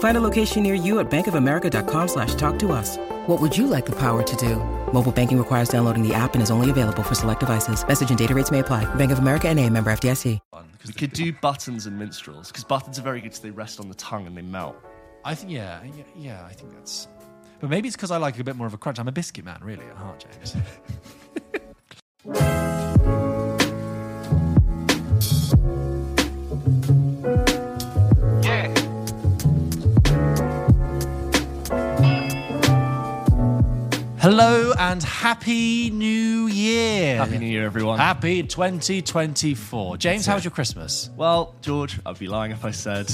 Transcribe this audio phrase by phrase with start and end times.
[0.00, 2.96] Find a location near you at bankofamerica.com slash talk to us.
[3.26, 4.56] What would you like the power to do?
[4.92, 7.86] Mobile banking requires downloading the app and is only available for select devices.
[7.86, 8.92] Message and data rates may apply.
[8.96, 10.38] Bank of America and a member FDIC.
[10.86, 13.88] We could do buttons and minstrels because buttons are very good because they rest on
[13.88, 14.76] the tongue and they melt.
[15.24, 17.06] I think yeah, yeah, yeah, I think that's.
[17.60, 18.98] But maybe it's because I like a bit more of a crunch.
[18.98, 20.56] I'm a biscuit man, really, at heart, James.
[34.20, 37.16] Hello and happy New Year!
[37.16, 37.98] Happy New Year, everyone.
[37.98, 39.96] Happy 2024.
[39.96, 41.08] James, how was your Christmas?
[41.16, 43.10] well, George, I'd be lying if I said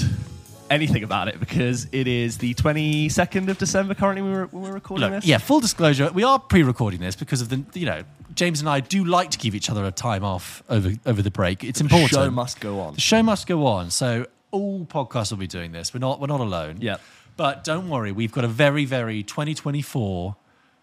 [0.68, 4.72] anything about it because it is the 22nd of December currently when we're, when we're
[4.72, 5.26] recording Look, this.
[5.28, 8.02] yeah, full disclosure, we are pre-recording this because of the, you know,
[8.34, 11.30] James and I do like to give each other a time off over over the
[11.30, 11.62] break.
[11.62, 12.10] It's The important.
[12.10, 12.94] show must go on.
[12.94, 13.90] The show must go on.
[13.90, 15.94] So all podcasts will be doing this.
[15.94, 16.78] We're not we're not alone.
[16.80, 17.00] Yep.
[17.36, 20.36] But don't worry, we've got a very very 2024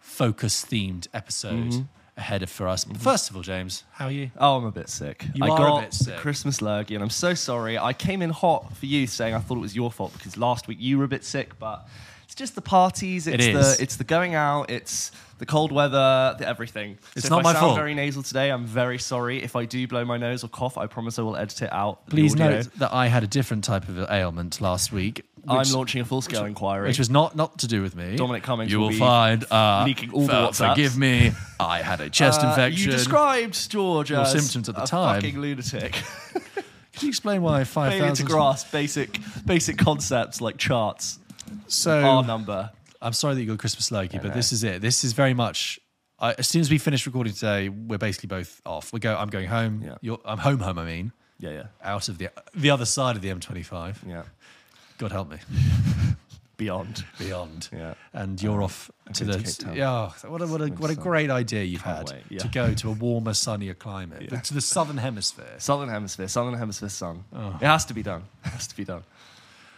[0.04, 1.82] focus themed episode Mm-hmm.
[2.18, 2.84] ahead of for us.
[3.00, 4.30] First of all, James, how are you?
[4.38, 5.26] Oh, I'm a bit sick.
[5.34, 6.16] You I are a got bit sick.
[6.16, 7.78] the Christmas lurgy, and I'm so sorry.
[7.80, 10.68] I came in hot for you, saying I thought it was your fault because last
[10.68, 11.88] week you were a bit sick, but
[12.26, 13.26] it's just the parties.
[13.28, 13.78] It's It is.
[13.78, 14.70] the it's the going out.
[14.70, 16.36] It's the cold weather.
[16.38, 16.98] The everything.
[17.16, 17.76] It's so not if my I sound fault.
[17.78, 18.52] Very nasal today.
[18.52, 19.42] I'm very sorry.
[19.42, 22.06] If I do blow my nose or cough, I promise I will edit it out.
[22.10, 25.26] Please note that I had a different type of ailment last week.
[25.48, 26.88] I'm launching a full-scale inquiry.
[26.88, 28.16] which was not not to do with me.
[28.16, 29.44] Dominic Cummings You will will find.
[29.52, 30.70] Uh, leaking all the WhatsApps.
[30.70, 31.32] Forgive me.
[31.60, 32.86] I had a chest Uh, infection.
[32.86, 35.22] You described George Your as symptoms at the a time.
[35.22, 35.94] fucking lunatic.
[36.94, 38.26] Can you explain why five Failure to thousand?
[38.28, 41.20] grasp basic basic concepts like charts,
[41.68, 42.70] So R number.
[43.02, 44.34] I'm sorry that you got Christmas lurgy, but know.
[44.34, 44.82] this is it.
[44.82, 45.80] This is very much.
[46.20, 48.94] I, as soon as we finish recording today, we're basically both off.
[48.94, 49.14] We go.
[49.18, 49.84] I'm going home.
[50.02, 50.16] Yeah.
[50.24, 50.60] I'm home.
[50.60, 50.80] Home.
[50.80, 53.98] I mean, Yeah, yeah, out of the the other side of the M25.
[54.08, 54.24] yeah.
[54.98, 55.38] God help me.
[56.58, 57.04] Beyond.
[57.18, 57.70] Beyond.
[57.74, 57.96] Yeah.
[58.14, 59.34] And you're off to the.
[59.34, 59.76] to Cape Town.
[59.76, 60.12] yeah.
[60.28, 62.40] What a what a what a great idea you've Can't had yeah.
[62.40, 65.56] to go to a warmer, sunnier climate, but to the southern hemisphere.
[65.58, 67.24] Southern Hemisphere, Southern Hemisphere sun.
[67.34, 67.58] Oh.
[67.60, 68.24] It has to be done.
[68.46, 69.04] It has to be done.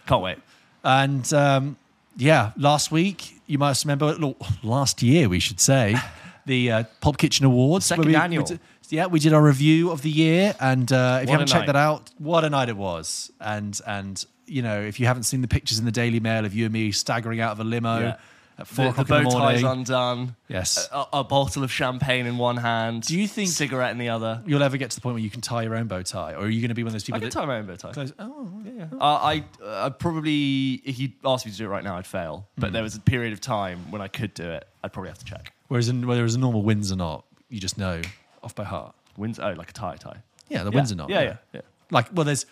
[0.05, 0.37] Can't wait.
[0.83, 1.77] And um,
[2.17, 4.13] yeah, last week you must remember.
[4.15, 5.95] look, Last year, we should say,
[6.45, 7.85] the uh, Pulp Kitchen Awards.
[7.85, 8.43] Second we- annual.
[8.43, 8.59] we did-
[8.89, 11.61] yeah, we did our review of the year, and uh, if What you haven't checked
[11.61, 11.73] night.
[11.73, 13.31] that out, what a night it was!
[13.41, 16.53] And and you know, if you haven't seen the pictures in the Daily Mail of
[16.53, 18.15] you and me staggering out of a limo Yeah.
[18.57, 20.35] at four The, the o'clock bow in the tie's undone.
[20.47, 23.03] yes, A, a bottle of champagne in one hand.
[23.03, 24.41] Do you think- cigarette in the other?
[24.45, 26.41] you'll ever get to the point where you can tie your own bow tie, or
[26.45, 27.65] are you going to be one of those people I can that tie my own
[27.65, 27.91] bow tie.
[27.91, 28.49] goes, oh,
[28.93, 32.05] Uh, I uh, I'd probably if you asked me to do it right now, I'd
[32.07, 32.47] fail.
[32.57, 34.67] But there was a period of time when I could do it.
[34.83, 35.51] I'd probably have to check.
[35.67, 38.01] Whereas in, whether it's a normal Windsor knot, you just know
[38.43, 38.95] off by heart.
[39.17, 40.17] Wins oh like a tie tie.
[40.49, 40.75] Yeah, the Yeah.
[40.75, 41.09] Windsor knot.
[41.09, 41.61] Yeah, yeah, yeah.
[41.89, 42.45] Like, well, there's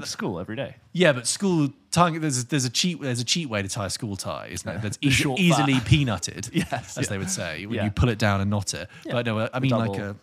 [0.00, 0.76] To school every day.
[0.92, 3.90] Yeah, but school tying there's there's a cheap there's a cheat way to tie a
[3.90, 4.80] school tie, isn't it?
[4.80, 7.10] That's The easy, short easily peanutted, Yes, as yeah.
[7.10, 7.84] they would say when Yeah.
[7.84, 8.88] you pull it down and knot it.
[9.04, 10.16] But no, I mean like a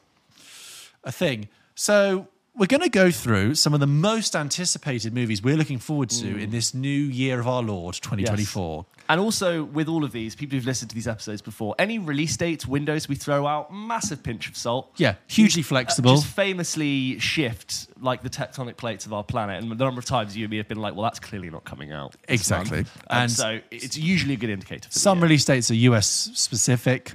[1.03, 1.49] a thing.
[1.75, 2.27] So
[2.59, 6.25] we're going to go through some of the most anticipated movies we're looking forward to
[6.35, 6.41] Mm.
[6.43, 8.85] in this new year of our Lord 2024.
[9.07, 12.37] And also with all of these, people who've listened to these episodes before, any release
[12.37, 14.91] dates, windows we throw out, massive pinch of salt.
[14.97, 16.15] Yeah, hugely Uh, flexible.
[16.15, 19.63] just famously shift like the tectonic plates of our planet.
[19.63, 21.63] And the number of times you and me have been like, well, that's clearly not
[21.63, 22.15] coming out.
[22.27, 22.79] Exactly.
[22.79, 22.97] month.
[23.09, 24.89] And, And so it's usually a good indicator.
[24.91, 27.13] For Some release dates are US specific,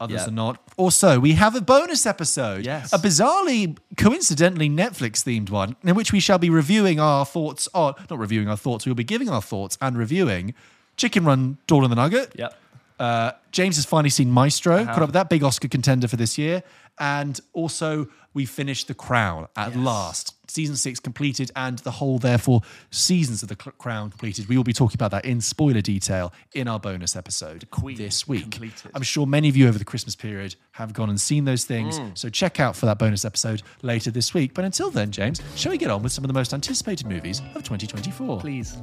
[0.00, 0.28] others Yeah.
[0.28, 0.60] are not.
[0.76, 2.92] Also, we have a bonus episode, Yes.
[2.92, 7.94] a bizarrely, coincidentally Netflix themed one, in which we shall be reviewing our thoughts on,
[8.10, 10.54] not reviewing our thoughts, we'll be giving our thoughts and reviewing
[10.96, 12.58] Chicken Run Dawn of the Nugget, Yep.
[12.98, 16.38] Uh, James has finally seen Maestro, caught up with that big Oscar contender for this
[16.38, 16.62] year.
[16.98, 20.32] And also, we finished The Crown at last.
[20.48, 22.60] Season six completed, and the whole, therefore,
[22.90, 24.48] seasons of The Crown completed.
[24.48, 28.28] We will be talking about that in spoiler detail in our bonus episode Queen this
[28.28, 28.42] week.
[28.42, 28.90] completed.
[28.94, 31.98] I'm sure many of you over the Christmas period have gone and seen those things.
[31.98, 32.16] Mm.
[32.16, 34.54] So check out for that bonus episode later this week.
[34.54, 37.40] But until then, James, shall we get on with some of the most anticipated movies
[37.54, 38.40] of 2024?
[38.40, 38.76] Please.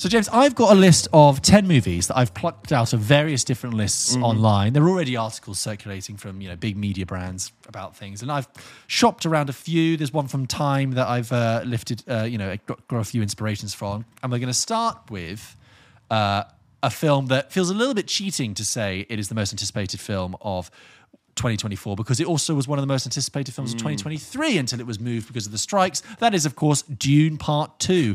[0.00, 3.42] So, James, I've got a list of 10 movies that I've plucked out of various
[3.42, 4.22] different lists Mm-hmm.
[4.22, 4.72] online.
[4.72, 8.22] There are already articles circulating from, you know, big media brands about things.
[8.22, 8.46] And I've
[8.86, 9.96] shopped around a few.
[9.96, 13.22] There's one from Time that I've uh, lifted, uh, you know, got, got a few
[13.22, 14.04] inspirations from.
[14.22, 15.56] And we're going to start with
[16.12, 16.44] uh,
[16.80, 19.98] a film that feels a little bit cheating to say it is the most anticipated
[19.98, 20.70] film of
[21.34, 24.86] 2024 because it also was one of the most anticipated films of 2023 until it
[24.86, 26.02] was moved because of the strikes.
[26.20, 28.14] That is, of course, Dune Part 2.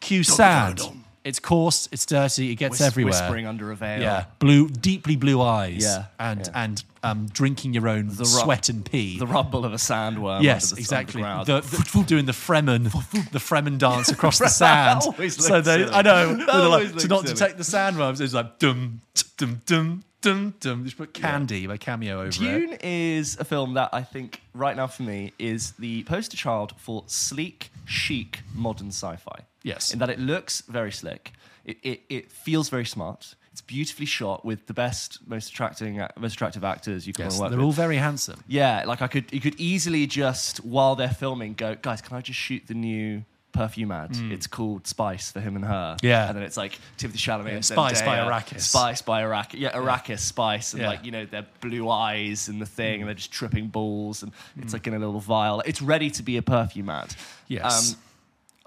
[0.00, 0.80] Cue sand.
[1.24, 3.12] It's coarse, it's dirty, it gets Whis- everywhere.
[3.12, 4.00] Whispering under a veil.
[4.00, 5.82] Yeah, blue, deeply blue eyes.
[5.82, 6.62] Yeah, and yeah.
[6.64, 9.18] and um, drinking your own ru- sweat and pee.
[9.18, 10.42] The rumble of a sandworm.
[10.42, 11.20] yes, the, exactly.
[11.22, 11.60] The, the
[11.98, 12.84] the- doing the Fremen,
[13.32, 15.02] the Fremen dance across the sand.
[15.04, 15.92] always so they, silly.
[15.92, 17.34] I know, That they're like, always to not silly.
[17.34, 19.02] detect the sandworms, it's like dum
[19.36, 20.84] dum dum dum dum.
[20.84, 22.32] Just put Candy, by cameo over it.
[22.32, 26.74] Dune is a film that I think right now for me is the poster child
[26.76, 29.40] for sleek, chic, modern sci-fi.
[29.62, 29.92] Yes.
[29.92, 31.32] in that it looks very slick.
[31.64, 33.34] It, it, it feels very smart.
[33.52, 37.50] It's beautifully shot with the best, most attracting, most attractive actors you can Yes, work
[37.50, 37.64] they're with.
[37.66, 38.42] all very handsome.
[38.46, 42.20] Yeah, like I could, you could easily just while they're filming go, guys, can I
[42.20, 44.10] just shoot the new perfume ad?
[44.30, 45.96] It's called Spice for him and her.
[46.00, 46.06] Hmm.
[46.06, 46.28] Yeah.
[46.28, 48.60] and then it's like Timothée Chalamet, and Spice by Arrakis.
[48.60, 50.88] Spice by Arrakis, yeah, Arrakis Spice, and Yeah.
[50.88, 54.32] like you know their blue eyes and the thing, and they're just tripping balls, and
[54.54, 54.62] Hmm.
[54.62, 55.62] it's like in a little vial.
[55.66, 57.14] It's ready to be a perfume ad.
[57.48, 57.94] Yes.
[57.94, 58.00] Um,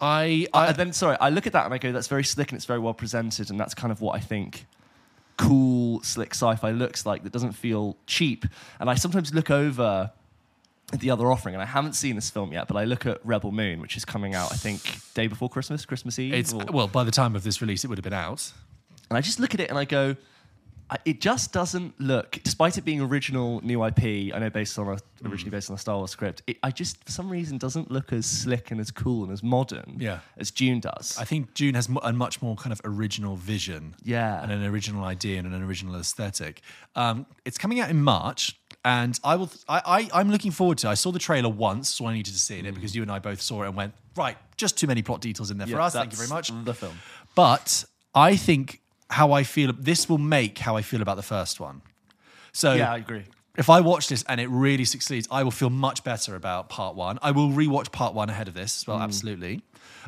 [0.04, 2.50] I, I, I then sorry, I look at that and I go, that's very slick
[2.52, 4.66] and it's very well presented, and that's kind of what I think
[5.38, 7.24] cool, slick sci-fi looks like.
[7.24, 8.46] That doesn't feel cheap.
[8.80, 10.12] And I sometimes look over
[11.00, 13.52] the other offering, and I haven't seen this film yet, but I look at Rebel
[13.52, 16.34] Moon, which is coming out, I think, day before Christmas, Christmas Eve.
[16.34, 18.52] it's or- well by the time of this release, it would have been out.
[19.10, 20.16] and I just look at it and I go,
[20.90, 24.90] I, it just doesn't look, despite it being original new IP, I know based on
[24.90, 24.98] a,
[25.28, 28.12] originally based on a Star Wars script, it, I just, for some reason, doesn't look
[28.12, 30.20] as slick and as cool and as modern Yeah.
[30.38, 31.18] as Dune does.
[31.18, 34.44] I think Dune has a much more kind of original vision, Yeah.
[34.44, 36.62] and an original idea and an original aesthetic.
[36.98, 39.52] Um, it's coming out in March, and I will.
[39.68, 40.88] I, I I'm looking forward to.
[40.88, 40.92] it.
[40.92, 43.20] I saw the trailer once, so I needed to see it because you and I
[43.20, 44.38] both saw it and went right.
[44.58, 45.82] Just too many plot details in there for Mm.
[45.82, 45.94] Us.
[45.94, 46.52] Thank you very much.
[46.66, 46.98] The film.
[47.36, 47.86] But
[48.16, 49.72] I think how I feel.
[49.78, 51.82] This will make how I feel about the first one.
[52.54, 53.24] So Yeah, I agree.
[53.58, 56.96] if I watch this and it really succeeds, I will feel much better about part
[56.96, 57.20] one.
[57.22, 58.88] I will rewatch part one ahead of this as Mm.
[58.90, 59.62] well, absolutely.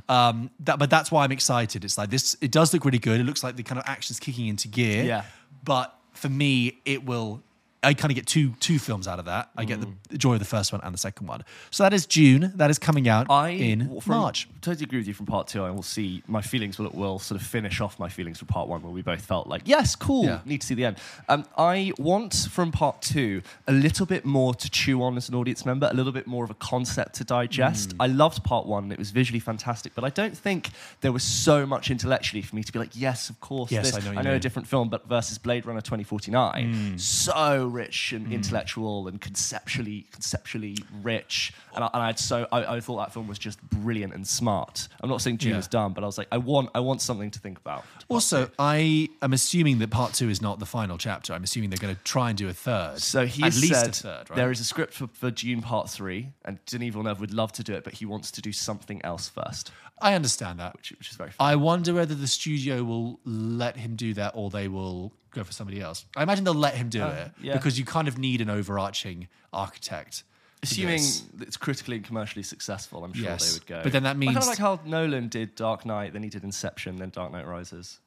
[0.09, 1.85] Um, that, but that's why I'm excited.
[1.85, 2.35] It's like this.
[2.41, 3.21] It does look really good.
[3.21, 5.03] It looks like the kind of action's kicking into gear.
[5.05, 5.23] Yeah.
[5.63, 7.41] But for me, it will.
[7.83, 9.49] I kind of get two two films out of that.
[9.57, 9.93] I get Mm.
[10.09, 11.43] the joy of the first one and the second one.
[11.71, 12.51] So that is Dune.
[12.55, 14.47] That is coming out I in from- March.
[14.61, 15.63] Totally agree with you from part two.
[15.63, 18.67] I will see my feelings will will sort of finish off my feelings from part
[18.69, 20.39] one, where we both felt like, yes, cool, Yeah.
[20.45, 20.97] need to see the end.
[21.27, 25.35] Um, I want from part two a little bit more to chew on as an
[25.35, 27.89] audience member, a little bit more of a concept to digest.
[27.89, 27.95] Mm.
[27.99, 30.69] I loved part one; it was visually fantastic, but I don't think
[31.01, 33.95] there was so much intellectually for me to be like, yes, of course, Yes, this,
[33.95, 34.35] I know what you a.
[34.37, 34.41] Mm.
[34.41, 38.31] different film, but versus Blade Runner 2049, so rich and mm.
[38.31, 41.53] intellectual and conceptually conceptually rich.
[41.75, 44.25] And I, and I had so I, I thought that film was just brilliant and
[44.25, 44.87] smart.
[45.01, 45.57] I'm not saying Dune Yeah.
[45.57, 47.83] was dumb, but I was like, I want I want something to think about.
[48.07, 51.33] Also, I am assuming that part two is not the final chapter.
[51.33, 52.99] I'm assuming they're going to try and do a third.
[52.99, 54.35] So he at least said a third, right?
[54.35, 57.63] there is a script for, for Dune Part Three, and Denis Villeneuve would love to
[57.63, 60.73] do it, but he wants to do something else first, I understand that.
[60.75, 61.47] which, which is very fun.
[61.47, 65.51] I wonder whether the studio will let him do that or they will go for
[65.53, 66.05] somebody else.
[66.17, 67.53] I imagine they'll let him do it Uh, yeah.
[67.53, 70.23] because you kind of need an overarching architect.
[70.61, 71.21] for Assuming this.
[71.35, 73.49] that it's critically and commercially successful, I'm sure Yes.
[73.51, 73.81] they would go.
[73.83, 76.43] But then that means- kind of like how Nolan did Dark Knight, then he did
[76.43, 77.99] Inception, then Dark Knight Rises.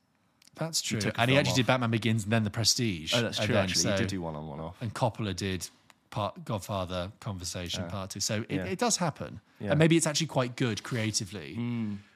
[0.55, 0.99] That's true.
[1.01, 1.57] took a And he film actually off.
[1.57, 3.13] did Batman Begins and then The Prestige.
[3.15, 3.55] Oh, that's And true.
[3.55, 4.77] then Actually, so- he did do one on one off.
[4.81, 5.69] And Coppola did
[6.11, 8.21] part Godfather Conversation Part Two.
[8.21, 8.65] So it, Yeah.
[8.65, 9.41] it does happen.
[9.61, 9.71] Yeah.
[9.71, 11.57] And maybe it's actually quite good creatively.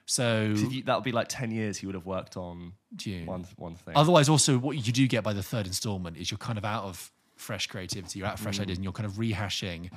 [0.06, 3.26] So So you- that would be like ten years he would have worked on Dune.
[3.26, 3.94] one one thing.
[3.96, 6.84] Otherwise, also what you do get by the third installment is you're kind of out
[6.84, 8.62] of fresh creativity, you're out of fresh Mm.
[8.62, 9.90] ideas, and you're kind of rehashing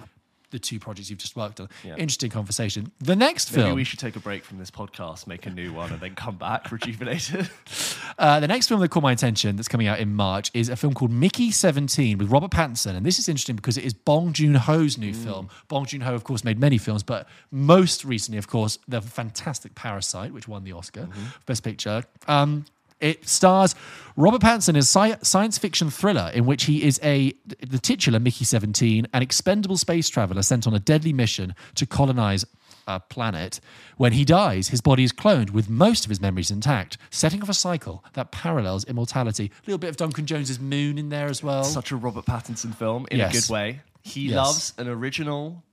[0.54, 1.68] the two projects you've just worked on.
[1.84, 1.96] Yeah.
[1.98, 2.92] Interesting conversation.
[3.00, 5.74] The next Maybe film, we should take a break from this podcast, make a new
[5.74, 7.50] one, and then come back rejuvenated.
[8.20, 10.78] uh, the next film that caught my attention that's coming out in March is a
[10.78, 12.96] film called Mickey 17 with Robert Pattinson.
[12.96, 15.50] And this is interesting because it is Bong Joon Ho's new film.
[15.68, 19.76] Bong Joon Ho, of course, made many films, but most recently, of course, the fantastic
[19.76, 22.04] Parasite, which won the Oscar for Best Picture.
[22.28, 22.66] Um,
[23.04, 23.76] it stars
[24.16, 28.20] Robert Pattinson in a sci- science fiction thriller in which he is a the titular
[28.20, 32.46] Mickey 17, an expendable space traveler sent on a deadly mission to colonize
[32.88, 33.60] a planet.
[33.98, 37.50] When he dies, his body is cloned with most of his memories intact, setting off
[37.50, 39.46] a cycle that parallels immortality.
[39.46, 41.64] A little bit of Duncan Jones's Moon in there as well.
[41.64, 43.32] Such a Robert Pattinson film in Yes.
[43.34, 43.82] a good way.
[44.02, 44.36] He Yes.
[44.36, 45.64] loves an original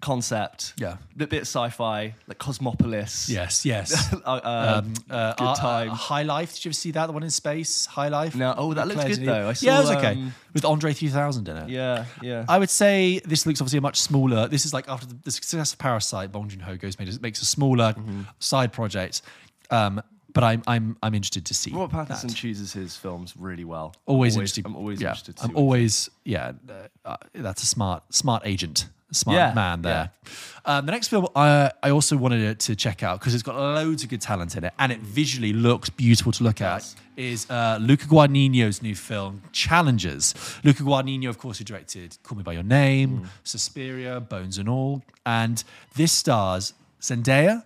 [0.00, 0.74] concept.
[0.76, 0.96] Yeah.
[1.20, 3.28] A bit sci-fi, like Cosmopolis.
[3.28, 4.14] yes, yes.
[4.24, 5.90] Uh, uh, Uh, good uh, time.
[5.90, 6.54] uh, High Life.
[6.54, 7.06] Did you ever see that?
[7.06, 7.86] The one in space.
[7.86, 8.34] High Life.
[8.34, 9.48] No, oh, that looks good, though.
[9.48, 10.12] I yeah, it was okay.
[10.12, 11.68] um, With Andre 3000 in it.
[11.68, 12.44] yeah, yeah.
[12.48, 14.48] I would say this looks obviously a much smaller.
[14.48, 17.40] This is like after the, the success of Parasite, Bong Joon Ho goes made makes
[17.42, 18.22] a smaller Mm-hmm.
[18.38, 19.22] side project.
[19.70, 20.02] Um,
[20.32, 21.72] but I'm I'm I'm interested to see.
[21.72, 22.34] Robert Pattinson that.
[22.36, 23.94] chooses his films really well.
[24.06, 24.64] always, I'm interested.
[24.66, 25.36] I'm always yeah, interested.
[25.38, 26.52] To I'm always yeah.
[27.04, 30.10] uh, that's a smart smart agent, smart Yeah, man there.
[30.64, 34.02] Um, the next film I I also wanted to check out because it's got loads
[34.04, 36.94] of good talent in it and it visually looks beautiful to look at.
[37.16, 40.34] Is uh, Luca Guadagnino's new film Challengers?
[40.64, 45.02] Luca Guadagnino, of course, who directed Call Me by Your Name, Suspiria, Bones and All,
[45.26, 45.62] and
[45.96, 47.64] this stars Zendaya.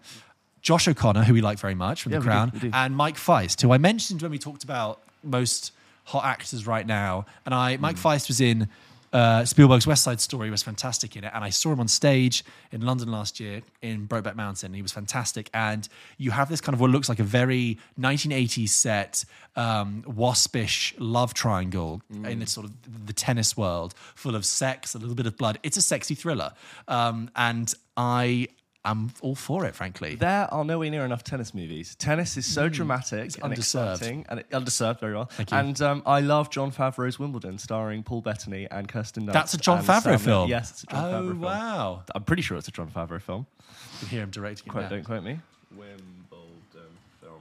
[0.63, 2.71] Josh O'Connor, who we like very much from Yeah, The Crown, do.
[2.73, 5.73] and Mike Faist, who I mentioned when we talked about most
[6.05, 7.27] hot actors right now.
[7.45, 8.03] And I, Mike Hmm.
[8.13, 8.69] Faist was in
[9.15, 11.31] uh, Spielberg's West Side Story, was fantastic in it.
[11.33, 14.75] And I saw him on stage in London last year in Brokeback Mountain.
[14.75, 15.49] He was fantastic.
[15.55, 19.25] And you have this kind of what looks like a very 1980s set,
[19.57, 22.27] um, waspish love triangle Hmm.
[22.27, 25.59] in this sort of the tennis world, full of sex, a little bit of blood.
[25.63, 26.53] It's a sexy thriller.
[26.89, 28.49] Um, and I
[28.85, 30.15] am all for it, frankly.
[30.17, 31.95] There are nowhere near enough tennis movies.
[31.95, 33.57] Tennis is so dramatic and Mm.
[33.57, 33.95] underserved.
[33.95, 35.25] exciting, and it, underserved very well.
[35.27, 35.57] Thank you.
[35.57, 39.33] And um, I love Jon Favreau's Wimbledon, starring Paul Bettany and Kirsten Dunst.
[39.33, 40.49] That's a Jon Favreau Sam film.
[40.51, 41.41] Yes, it's a Jon oh, Favreau film.
[41.41, 42.03] wow.
[42.15, 43.47] I'm pretty sure it's a Jon Favreau film.
[43.95, 45.41] You can hear him directing Quote, don't quote me.
[45.71, 47.41] Wimbledon film.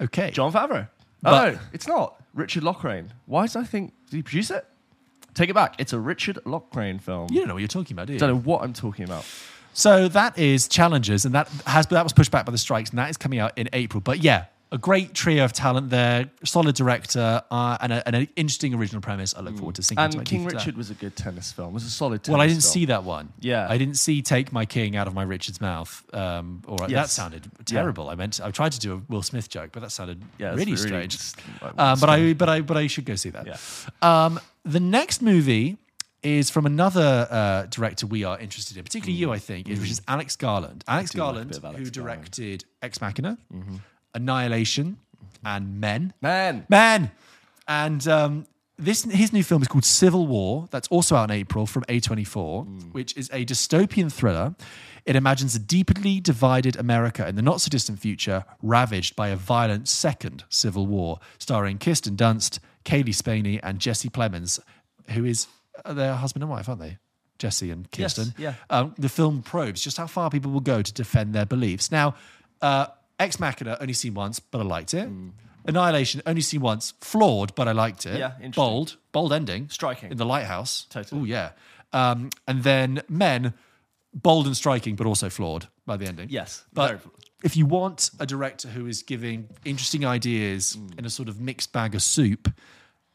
[0.00, 0.30] Okay.
[0.30, 0.88] Jon Favreau.
[1.22, 2.16] But- oh, it's not.
[2.34, 3.12] Richard Loncraine.
[3.26, 3.92] Why did I think?
[4.10, 4.66] Did he produce it?
[5.34, 5.76] Take it back.
[5.78, 7.28] It's a Richard Loncraine film.
[7.30, 8.18] You don't know what you're talking about, do you?
[8.18, 9.24] don't know what I'm talking about.
[9.74, 12.98] So that is Challengers, and that has that was pushed back by the strikes, and
[12.98, 14.02] that is coming out in April.
[14.02, 18.28] But yeah, a great trio of talent there, solid director, uh, and, a, and an
[18.36, 19.34] interesting original premise.
[19.34, 19.98] I look forward to seeing.
[19.98, 20.44] And it King.
[20.44, 21.70] Richard was a good tennis film.
[21.70, 22.72] It was a solid tennis Well, I didn't film.
[22.72, 23.32] see that one.
[23.40, 23.66] Yeah.
[23.66, 27.50] I didn't see "Take My King Out of My Richard's Mouth." Um, or that sounded
[27.64, 28.10] terrible.
[28.10, 30.64] I meant I tried to do a Will Smith joke, but that sounded Yeah, really,
[30.72, 31.18] really strange.
[31.62, 33.46] like, Um, but I, but I, but I should go see that.
[33.46, 33.56] Yeah.
[34.02, 35.78] Um, the next movie
[36.22, 39.90] is from another uh, director we are interested in, particularly you, I think, is which
[39.90, 40.84] is Alex Garland.
[40.86, 41.92] Alex do like Garland, Alex who Garland.
[41.92, 43.38] directed Ex Machina,
[44.14, 44.98] Annihilation,
[45.44, 46.12] and Men.
[46.20, 46.66] Men.
[46.68, 47.10] Man,
[47.66, 48.46] and um,
[48.78, 50.68] this his new film is called Civil War.
[50.70, 54.54] That's also out in April from A24, which is a dystopian thriller.
[55.04, 59.36] It imagines a deeply divided America in the not so distant future, ravaged by a
[59.36, 64.58] violent second civil war, starring Kirsten Dunst, Cailee Spaeny, and Jesse Plemons,
[65.10, 65.46] who is
[65.84, 66.98] uh, their husband and wife, aren't they?
[67.38, 68.34] Jesse and Yes, Kirsten.
[68.38, 68.54] yeah.
[68.70, 71.90] Um, the film probes just how far people will go to defend their beliefs.
[71.90, 72.14] Now,
[72.60, 72.86] uh,
[73.18, 75.08] Ex Machina only seen once, but I liked it.
[75.64, 78.18] Annihilation only seen once, flawed, but I liked it.
[78.18, 80.10] Yeah, bold, bold ending, Striking.
[80.10, 80.86] in the lighthouse.
[80.90, 81.20] Totally.
[81.20, 81.50] Oh yeah.
[81.92, 83.54] Um, and then Men,
[84.14, 86.28] bold and striking, but also flawed by the ending.
[86.30, 87.00] Yes, but very-
[87.42, 90.98] if you want a director who is giving interesting ideas Mm.
[90.98, 92.52] in a sort of mixed bag of soup.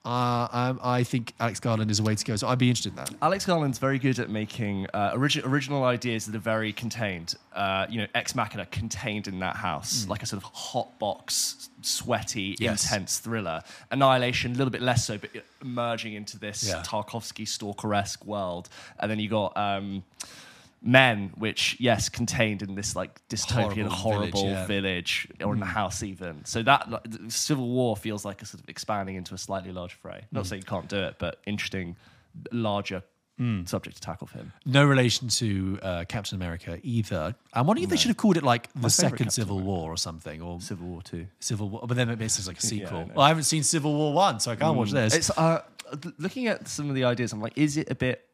[0.06, 2.38] Uh, I, I think Alex Garland is a way to go.
[2.38, 3.14] So I'd be interested in that.
[3.22, 7.36] Alex Garland's very good at making uh, origi- original ideas that are very contained.
[7.54, 11.68] Uh, you know, Ex Machina contained in that house, like a sort of hot box,
[11.82, 12.86] sweaty, Yes.
[12.90, 13.62] intense thriller.
[13.92, 15.30] Annihilation, a little bit less so, but
[15.62, 16.84] emerging into this Yeah.
[16.86, 18.70] Tarkovsky stalker-esque world.
[19.00, 20.04] And then you got um,
[20.82, 25.46] Men, which yes, contained in this like dystopian, Horrible horrible village, village, yeah.
[25.48, 26.46] or in the house even.
[26.46, 29.98] So that like, Civil War feels like a sort of expanding into a slightly larger
[30.02, 30.26] fray.
[30.32, 31.96] Not saying you can't do it, but interesting,
[32.52, 33.04] larger
[33.66, 34.52] subject to tackle for him.
[34.66, 37.36] No relation to uh, Captain America either.
[37.54, 39.98] I'm wondering if they should have called it like the Second Captain Civil War or
[39.98, 41.28] something, or Civil War Two.
[41.40, 41.84] Civil War.
[41.88, 42.98] But then it it is like a sequel.
[42.98, 45.14] I well, I haven't seen Civil War One, so I can't watch this.
[45.16, 45.62] It's uh,
[46.18, 47.32] looking at some of the ideas.
[47.32, 48.27] I'm like, is it a bit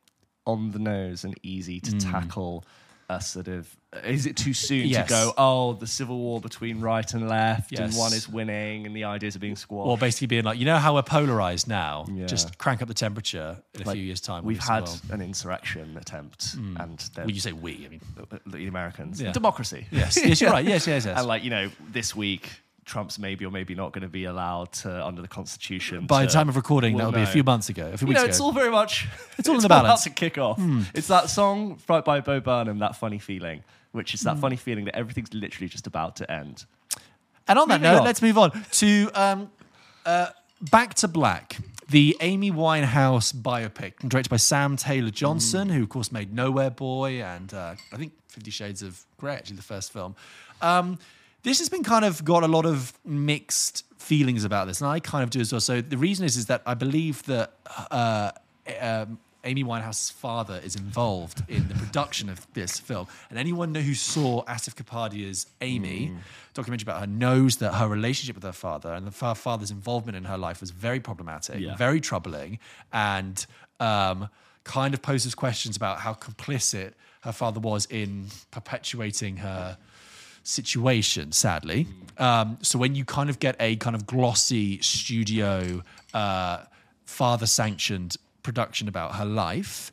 [0.46, 1.98] on the nose and easy to hmm.
[2.00, 2.66] tackle
[3.10, 5.08] a sort of is it too soon Yes.
[5.08, 8.96] to go oh the civil war between right and left and one is winning and
[8.96, 12.06] the ideas are being squashed Or basically being like, you know how we're polarized now?
[12.12, 12.26] Yeah.
[12.26, 14.46] Just crank up the temperature in a few years' time.
[14.46, 16.78] we've had an insurrection attempt hmm.
[16.78, 19.32] and they're- well, you say we, I mean, the, the Americans Yeah.
[19.32, 20.66] democracy yes, yes, you're right.
[20.66, 21.18] Yes, yes, yes.
[21.18, 22.50] and like you know this week
[22.86, 26.28] Trump's maybe or maybe not going to be allowed to under the constitution By to-
[26.28, 28.20] the time of recording, We'll that'll be a few months ago, a few you weeks
[28.20, 28.30] know, ago.
[28.30, 29.08] it's all very much.
[29.38, 30.04] It's all in the balance.
[30.04, 30.10] Hmm.
[30.10, 30.60] to kick off.
[30.94, 34.86] It's that song right by Bo Burnham, that funny feeling, which is that funny feeling
[34.86, 36.66] that everything's literally just about to end.
[37.48, 38.06] And on that Moving note, on.
[38.06, 39.52] let's move on to um,
[40.06, 40.28] uh,
[40.72, 41.58] Back to Black,
[41.90, 47.22] the Amy Winehouse biopic, directed by Sam Taylor Johnson, who, of course, made Nowhere Boy
[47.22, 50.16] and uh, I think Fifty Shades of Grey, actually, the first film.
[50.62, 50.98] Um,
[51.44, 55.00] this has been kind of got a lot of mixed feelings about this, and I
[55.00, 55.62] kind of do as well.
[55.62, 57.54] So the reason is, is that I believe that
[57.92, 58.32] uh,
[58.82, 63.08] um, Amy Winehouse's father is involved in the production of this film.
[63.30, 66.18] And anyone who saw Asif Kapadia's Amy Mm.
[66.54, 70.24] documentary about her knows that her relationship with her father and her father's involvement in
[70.26, 71.76] her life was very problematic, Yeah.
[71.76, 72.58] very troubling,
[72.94, 73.46] and
[73.82, 74.30] um,
[74.64, 79.78] kind of poses questions about how complicit her father was in perpetuating her
[80.44, 81.88] situation, sadly.
[82.18, 85.82] Um, so when you kind of get a kind of glossy studio,
[86.14, 86.64] uh,
[87.06, 89.92] father sanctioned production about her life,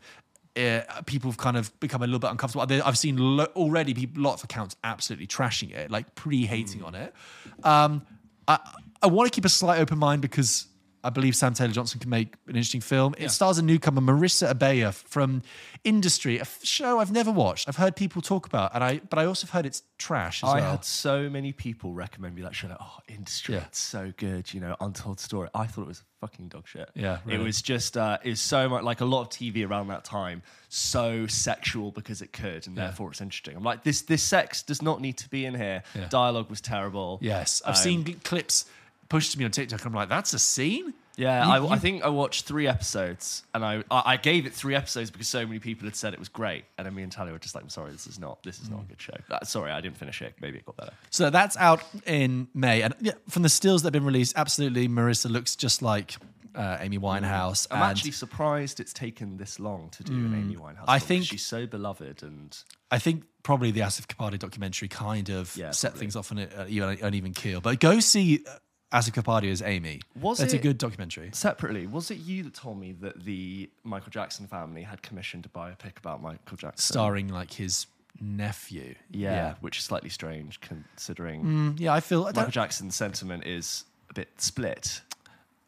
[0.57, 2.67] uh, people have kind of become a little bit uncomfortable.
[2.85, 6.95] I've seen lo- already people, lots of accounts absolutely trashing it, like pre hating on
[6.95, 7.15] it.
[7.63, 8.03] Um,
[8.49, 8.59] I,
[9.03, 10.67] I want to keep a slight open mind because
[11.03, 13.15] I believe Sam Taylor Johnson can make an interesting film.
[13.19, 15.43] It stars a newcomer, Marisa Abela from
[15.85, 17.69] Industry, a show I've never watched.
[17.69, 20.51] I've heard people talk about, and I but I also have heard it's trash as
[20.51, 20.71] I well.
[20.73, 22.69] had so many people recommend me that show.
[22.69, 23.63] Like, oh, industry, Yeah.
[23.65, 24.53] it's so good.
[24.53, 25.49] You know, untold story.
[25.55, 26.91] I thought it was fucking dog shit.
[26.95, 29.89] Yeah, it was just uh, it was so much like a lot of TV around
[29.89, 30.43] that time.
[30.69, 32.85] So sexual because it could, and Yeah.
[32.85, 33.57] therefore it's interesting.
[33.57, 35.83] I'm like, this this sex does not need to be in here.
[35.95, 36.09] Yeah.
[36.09, 37.19] Dialogue was terrible.
[37.23, 38.67] yes, I've Um, seen clips
[39.11, 39.85] pushed to me on TikTok.
[39.85, 40.95] I'm like, that's a scene.
[41.17, 44.55] Yeah, You- I, you- I think I watched three episodes, and I, I gave it
[44.55, 47.13] three episodes because so many people had said it was great, and then me and
[47.13, 49.17] Talia were just like, "I'm sorry, this is not this is not a good show."
[49.31, 50.35] Uh, sorry, I didn't finish it.
[50.41, 50.93] Maybe it got better.
[51.11, 54.89] So that's out in May, and yeah, from the stills that have been released, absolutely,
[54.89, 56.17] Marissa looks just like
[56.55, 57.67] uh, Amy Winehouse.
[57.71, 60.85] I'm and actually surprised it's taken this long to do an Amy Winehouse.
[60.89, 62.57] I think- she's so beloved, and
[62.91, 66.01] I think probably the Asif Kapadia documentary kind of Yeah, set probably.
[66.01, 67.61] things off on a- uh, even an keel.
[67.61, 68.57] But go see uh,
[68.93, 70.01] Asif Kapadia as Amy.
[70.21, 71.31] Was That's a good documentary.
[71.33, 75.49] separately, was it you that told me that the Michael Jackson family had commissioned a
[75.49, 76.93] biopic about Michael Jackson?
[76.93, 77.87] Starring like his
[78.21, 78.95] nephew.
[79.11, 81.93] yeah, which is slightly strange considering Mm, yeah.
[81.95, 85.01] I feel I Michael don't, Jackson's sentiment is a bit split.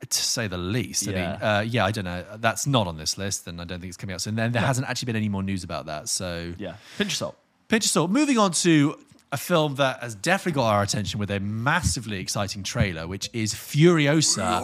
[0.09, 1.07] to say the least.
[1.07, 1.17] I Yeah.
[1.33, 2.25] mean, uh, yeah, I don't know.
[2.39, 4.35] That's not on this list, and I don't think it's coming out soon.
[4.35, 6.09] Then there hasn't actually been any more news about that.
[6.09, 7.37] So Yeah, pinch of salt.
[7.69, 8.11] Pinch of salt.
[8.11, 8.99] Moving on to
[9.33, 13.55] a film that has definitely got our attention with a massively exciting trailer, which is
[13.55, 14.61] Furiosa,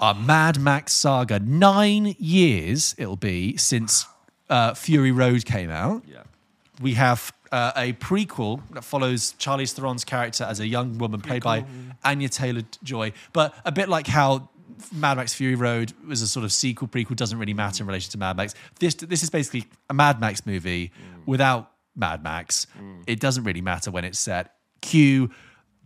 [0.00, 1.38] a Mad Max saga.
[1.38, 4.04] Nine years it'll be since
[4.50, 6.02] uh, Fury Road came out.
[6.06, 6.24] Yeah.
[6.82, 11.44] We have uh, a prequel that follows Charlize Theron's character as a young woman played
[11.44, 11.64] by
[12.04, 14.50] Anya Taylor Joy, but a bit like how
[14.92, 18.10] Mad Max Fury Road was a sort of sequel prequel doesn't really matter in relation
[18.10, 18.54] to Mad Max.
[18.80, 20.90] This this is basically a Mad Max movie
[21.24, 22.66] without Mad Max.
[23.06, 24.52] It doesn't really matter when it's set.
[24.82, 25.30] Cue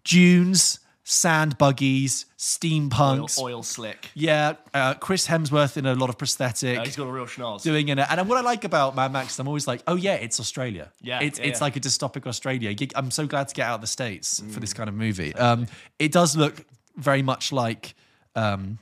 [0.05, 3.39] dunes, sand buggies, Oil, steampunks.
[3.41, 4.11] oil slick.
[4.15, 7.63] Yeah, uh, Chris Hemsworth in a lot of prosthetic Uh, he's got a real schnoz.
[7.63, 7.99] doing it.
[7.99, 10.91] And what I like about Mad Max, I'm always like, oh yeah, it's Australia.
[11.01, 11.65] Yeah, it's yeah, it's yeah.
[11.65, 12.75] like a dystopic Australia.
[12.95, 14.61] I'm so glad to get out of the states for Mm.
[14.61, 15.35] this kind of movie.
[15.35, 15.67] Um,
[15.99, 16.65] it does look
[16.97, 17.95] very much like
[18.35, 18.79] um,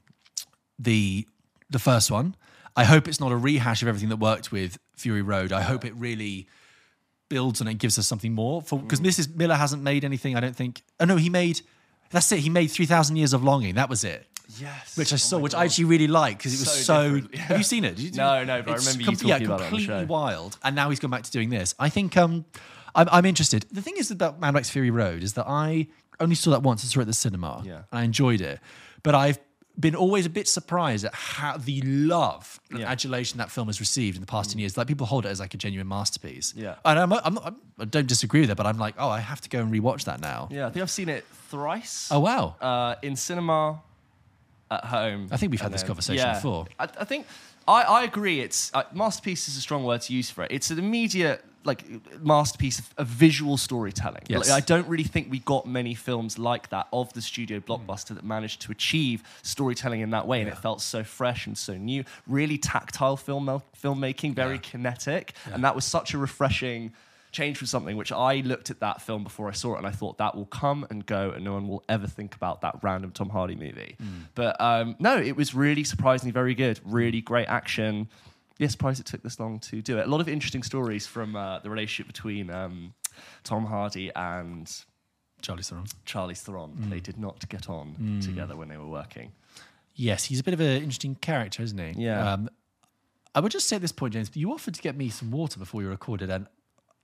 [0.78, 1.26] the
[1.70, 2.34] the first one.
[2.76, 5.52] I hope it's not a rehash of everything that worked with Fury Road.
[5.52, 6.46] I hope it really
[7.28, 8.62] builds on it, gives us something more.
[8.62, 8.82] For Mm.
[8.82, 9.34] because Mrs.
[9.34, 10.36] Miller hasn't made anything.
[10.36, 10.82] I don't think.
[11.00, 11.60] Oh no, he made.
[12.10, 12.38] That's it.
[12.40, 13.74] He made Three Thousand Years of Longing.
[13.74, 14.26] That was it
[14.58, 14.96] yes.
[14.96, 15.60] which I Oh saw, which God.
[15.60, 17.40] I actually really liked because it was So so yeah.
[17.40, 17.98] Have you seen it?
[17.98, 20.56] You- No, no, but I remember you talking yeah, about it the completely wild.
[20.64, 21.74] And now he's gone back to doing this.
[21.78, 22.46] I think um,
[22.94, 23.66] I'm, I'm interested.
[23.70, 25.88] The thing is about Mad Max Fury Road is that I
[26.18, 26.82] only saw that once.
[26.82, 27.62] I saw it at the cinema.
[27.64, 27.82] Yeah.
[27.92, 28.58] and I enjoyed it,
[29.02, 29.38] but I've
[29.78, 32.90] been always a bit surprised at how the love and Yeah.
[32.90, 34.76] adulation that film has received in the past 10 years.
[34.76, 36.52] Like people hold it as like a genuine masterpiece.
[36.56, 36.74] Yeah.
[36.84, 39.20] and I'm, I'm not, I'm, I don't disagree with it, but I'm like, oh, I
[39.20, 40.48] have to go and rewatch that now.
[40.50, 42.08] Yeah, I think I've seen it thrice.
[42.10, 42.56] Oh wow.
[42.60, 43.80] uh, in cinema,
[44.70, 45.28] at home.
[45.30, 46.34] I think we've had this then- conversation yeah.
[46.34, 46.66] before.
[46.78, 47.26] I, I think
[47.66, 48.40] I, I agree.
[48.40, 50.52] It's uh, masterpiece is a strong word to use for it.
[50.52, 51.84] It's an immediate like
[52.20, 54.24] masterpiece of, of visual storytelling.
[54.26, 54.50] Yes.
[54.50, 58.14] Like, I don't really think we got many films like that of the studio blockbuster
[58.16, 61.74] that managed to achieve storytelling in that way, and it felt so fresh and so
[61.74, 62.02] new.
[62.26, 63.46] Really tactile film
[63.80, 66.92] filmmaking, very kinetic, and that was such a refreshing
[67.30, 69.90] Change from something which I looked at that film before I saw it, and I
[69.90, 73.10] thought that will come and go, and no one will ever think about that random
[73.10, 73.96] Tom Hardy movie.
[74.34, 76.80] But um, no, it was really surprisingly very good.
[76.84, 78.08] Really great action.
[78.58, 80.06] Yeah, surprised it took this long to do it.
[80.06, 82.92] A lot of interesting stories from uh, the relationship between um,
[83.44, 84.70] Tom Hardy and
[85.42, 85.86] Charlie Theron.
[86.04, 86.76] Charlize Theron.
[86.90, 89.32] They did not get on together when they were working.
[89.94, 92.04] Yes, he's a bit of an interesting character, isn't he?
[92.04, 92.32] Yeah.
[92.32, 92.48] Um,
[93.34, 95.58] I would just say at this point, James, you offered to get me some water
[95.58, 96.46] before you recorded, and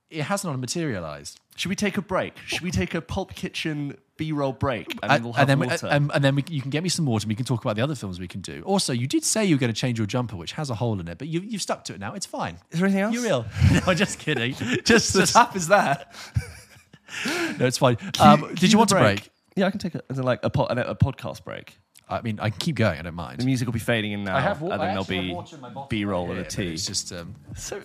[0.09, 1.39] it has not materialized.
[1.55, 2.37] Should we take a break?
[2.45, 5.87] Should we take a Pulp Kitchen B-roll break, and, And, we'll have and then, water?
[5.87, 7.75] and, and then we, you can get me some water and we can talk about
[7.75, 8.61] the other films we can do.
[8.65, 10.99] Also, you did say you were going to change your jumper, which has a hole
[10.99, 12.13] in it, but you, you've stuck to it now.
[12.13, 12.57] It's fine.
[12.71, 13.13] Is there anything else?
[13.13, 13.45] You're real.
[13.73, 14.53] no, I'm just kidding.
[14.85, 16.05] Just, the just tap is there.
[17.59, 17.97] no, it's fine.
[18.19, 19.29] Um, Cue- did cue you the want to break?
[19.55, 21.77] Yeah, I can take a, as in like a, po- a, a podcast break.
[22.07, 22.99] I mean, I can keep going.
[22.99, 23.39] I don't mind.
[23.39, 25.15] The music will be fading in now, I have wa- and I then there'll actually
[25.17, 26.73] have be water in my bottle B-roll right and a but tea.
[26.73, 27.11] It's just.
[27.11, 27.81] Um, So,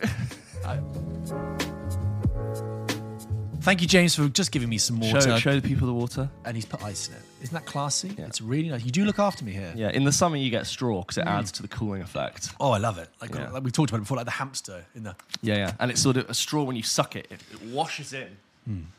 [3.61, 5.21] thank you, James, for just giving me some water.
[5.21, 6.29] show, show the people the water.
[6.45, 7.21] And he's put ice in it.
[7.43, 8.15] Isn't that classy?
[8.19, 8.85] It's really nice.
[8.85, 9.73] You do look after me here.
[9.77, 11.31] Yeah, in the summer you get straw because it Mm.
[11.39, 12.51] adds to the cooling effect.
[12.61, 13.09] Oh, I love it.
[13.21, 13.51] Like, Yeah.
[13.51, 16.01] like we talked about it before, like the hamster in the Yeah, yeah, and it's
[16.03, 18.37] sort of a straw when you suck it, it, it washes in.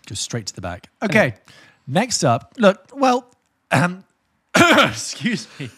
[0.08, 0.90] goes straight to the back.
[1.02, 1.36] Okay,
[1.88, 2.90] next up, look.
[2.94, 3.30] Well,
[3.72, 4.04] um,
[4.56, 5.70] excuse me.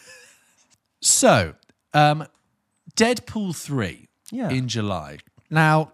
[1.01, 1.53] So,
[1.93, 2.25] um,
[2.95, 4.49] Deadpool three Yeah.
[4.49, 5.17] in July.
[5.49, 5.91] Now,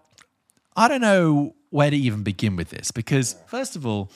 [0.76, 4.10] I don't know where to even begin with this because first of all,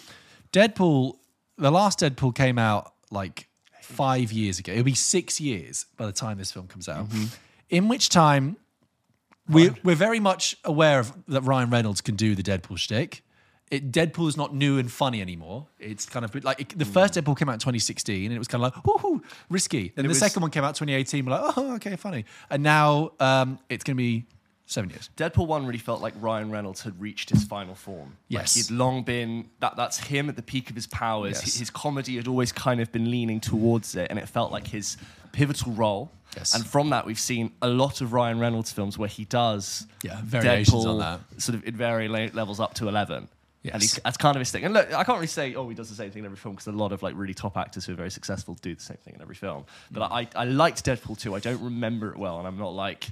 [0.53, 1.17] Deadpool,
[1.59, 3.49] the last Deadpool came out like
[3.83, 4.73] five years ago.
[4.73, 7.07] It'll be six years by the time this film comes out.
[7.71, 8.57] In which time
[9.49, 13.23] we're, we're very much aware of that Ryan Reynolds can do the Deadpool shtick.
[13.71, 15.67] It, Deadpool is not new and funny anymore.
[15.79, 18.47] It's kind of like it- the first Deadpool came out in 2016 and it was
[18.49, 19.93] kind of like, woohoo, risky.
[19.97, 21.25] Then the was- second one came out 2018.
[21.25, 22.25] We're like, oh, okay, funny.
[22.51, 24.27] And now um, it's going to be
[24.67, 25.11] seven years.
[25.17, 28.17] Deadpool one really felt like Ryan Reynolds had reached his final form.
[28.29, 28.57] Yes.
[28.57, 29.77] like he'd long been that.
[29.77, 31.41] That's him at the peak of his powers.
[31.45, 31.57] Yes.
[31.57, 34.97] His comedy had always kind of been leaning towards it, and it felt like his
[35.33, 36.11] pivotal role.
[36.37, 36.55] Yes.
[36.55, 40.21] And from that, we've seen a lot of Ryan Reynolds films where he does Yeah,
[40.25, 41.21] variations Deadpool on that.
[41.43, 43.29] sort of in varying levels up to eleven.
[43.65, 43.73] Yes.
[43.73, 44.65] And he's, that's kind of his thing.
[44.65, 46.55] And look, I can't really say, oh, he does the same thing in every film
[46.55, 48.99] because a lot of like really top actors who are very successful do the same
[48.99, 49.65] thing in every film.
[49.91, 50.13] But hmm.
[50.13, 51.35] I, I liked Deadpool 2.
[51.35, 53.09] I don't remember it well, and I'm not like.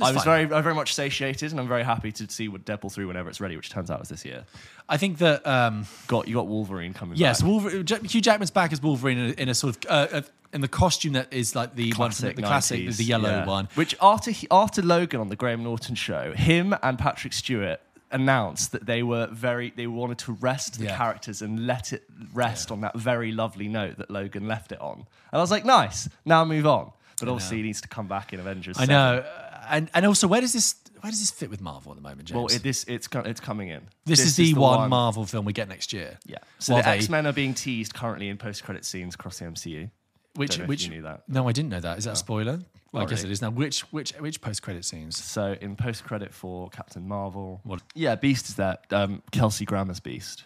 [0.00, 0.48] I was fine.
[0.48, 3.30] very, I very much satiated, and I'm very happy to see what Deadpool 3 whenever
[3.30, 4.44] it's ready, which turns out is this year.
[4.88, 7.48] I think that um, Got you got Wolverine coming yes, back.
[7.48, 10.68] Wolverine, Hugh Jackman's back as Wolverine in a, in a sort of uh, in the
[10.68, 13.46] costume that is like the one Classic the, the classic, 90s, the yellow yeah.
[13.46, 13.68] one.
[13.74, 17.80] Which after he, after Logan on the Graham Norton show, him and Patrick Stewart
[18.12, 20.96] announced that they were very they wanted to rest the Yeah.
[20.96, 24.98] characters and let it rest on that very lovely note that Logan left it on.
[24.98, 26.92] And I was like, nice, now move on.
[27.18, 28.76] But obviously he needs to come back in Avengers.
[28.76, 28.88] I 7.
[28.94, 29.24] know,
[29.70, 32.24] and and also where does this where does this fit with Marvel at the moment,
[32.24, 32.36] James?
[32.36, 33.82] Well, it, this it's co- it's coming in.
[34.06, 36.18] this, is the, one, Marvel film we get next year.
[36.26, 36.38] Yeah.
[36.58, 39.38] So While the they- X Men are being teased currently in post credit scenes across
[39.38, 39.90] the MCU.
[40.34, 41.22] which Don't know if which you knew that.
[41.28, 41.98] No, I didn't know that.
[41.98, 42.60] Is that a spoiler?
[42.92, 43.50] Well, I guess it is now.
[43.50, 45.22] Which which which post credit scenes?
[45.22, 47.82] So in post credit for Captain Marvel, What?
[47.94, 50.44] yeah, Beast is that Um, Kelsey Grammer's Beast.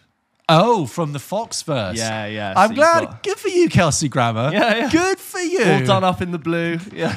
[0.49, 1.97] Oh, from the Fox verse.
[1.97, 3.03] Yeah, yeah, I'm so you've glad.
[3.05, 4.49] got- Good for you, Kelsey Grammer.
[4.51, 4.89] Yeah, yeah.
[4.89, 5.63] Good for you.
[5.63, 6.77] All done up in the blue.
[6.91, 7.15] Yeah.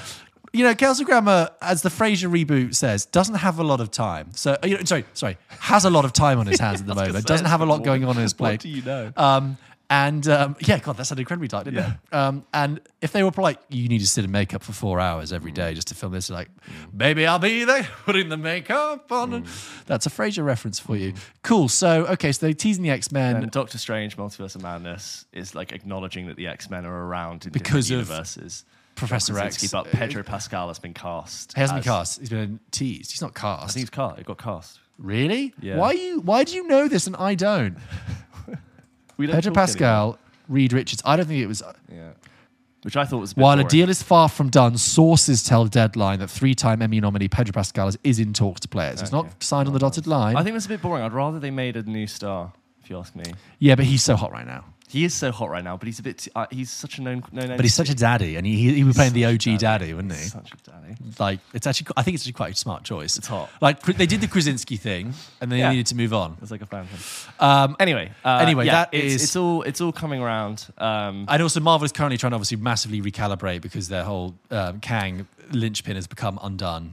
[0.54, 4.28] You know, Kelsey Grammer, as the Frasier reboot says, doesn't have a lot of time.
[4.34, 6.86] So, uh, you know, sorry, sorry, has a lot of time on his hands at
[6.86, 7.28] the I was gonna moment.
[7.28, 8.52] say, Doesn't have a lot going on in his plate.
[8.52, 9.12] What do you know?
[9.16, 9.56] Um,
[9.90, 11.94] and um, yeah, God, that sounded incredibly tight, didn't Yeah.
[12.10, 12.14] it?
[12.16, 15.32] Um, and if they were like, you need to sit in makeup for four hours
[15.32, 16.48] every day just to film this, like,
[16.96, 19.44] baby, I'll be there putting the makeup on.
[19.86, 21.12] That's a Frasier reference for you.
[21.42, 21.68] Cool.
[21.68, 23.36] So, okay, so they're teasing the X Men.
[23.36, 27.44] and Doctor Strange: Multiverse of Madness is like acknowledging that the X Men are around
[27.44, 28.64] in Because different of universes.
[28.94, 29.70] Professor X.
[29.70, 31.54] But uh, Pedro Pascal has been cast.
[31.54, 32.20] He hasn't been cast.
[32.20, 33.10] He's been teased.
[33.12, 33.62] He's not cast.
[33.64, 34.18] I think he's cast.
[34.18, 34.78] It got cast.
[34.98, 35.52] really?
[35.60, 35.76] Yeah.
[35.76, 36.20] Why you?
[36.20, 37.76] Why do you know this and I don't?
[39.16, 41.00] We don't Pedro talk Pascal, Reed Richards.
[41.04, 41.62] I don't think it was.
[41.62, 42.10] Uh, yeah.
[42.82, 46.18] Which I thought was a While a deal is far from done, sources tell Deadline
[46.18, 48.98] that three-time Emmy nominee Pedro Pascal is, is in talks to play it.
[48.98, 50.36] So it's not signed on the dotted line.
[50.36, 51.02] I think that's a bit boring.
[51.02, 52.52] I'd rather they made a new star,
[52.82, 53.24] if you ask me.
[53.58, 54.64] yeah, but he's so hot right now.
[54.94, 56.28] He is so hot right now, but he's a bit.
[56.36, 57.24] Uh, he's such a known.
[57.32, 59.92] known But he's such a daddy, and he he, he was playing the OG daddy,
[59.92, 60.20] wouldn't he?
[60.20, 60.94] Such a daddy.
[61.18, 63.16] Like it's actually, I think it's actually quite a smart choice.
[63.18, 63.50] It's hot.
[63.60, 65.66] Like they did the Krasinski thing, and then Yeah.
[65.70, 66.36] they needed to move on.
[66.40, 67.00] It's like a fan thing.
[67.40, 70.66] Um, Anyway, uh, Anyway, yeah, that it's, is- it's all it's all coming around.
[70.78, 74.78] Um, And also, Marvel is currently trying to obviously massively recalibrate because their whole um,
[74.78, 76.92] Kang linchpin has become undone.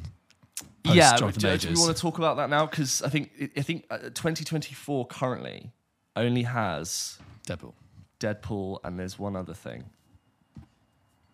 [0.84, 2.66] Yeah, do, do we want to talk about that now?
[2.66, 5.70] Because I think I think uh, 2024 currently
[6.16, 7.74] only has Deadpool.
[8.22, 9.90] Deadpool and there's one other thing.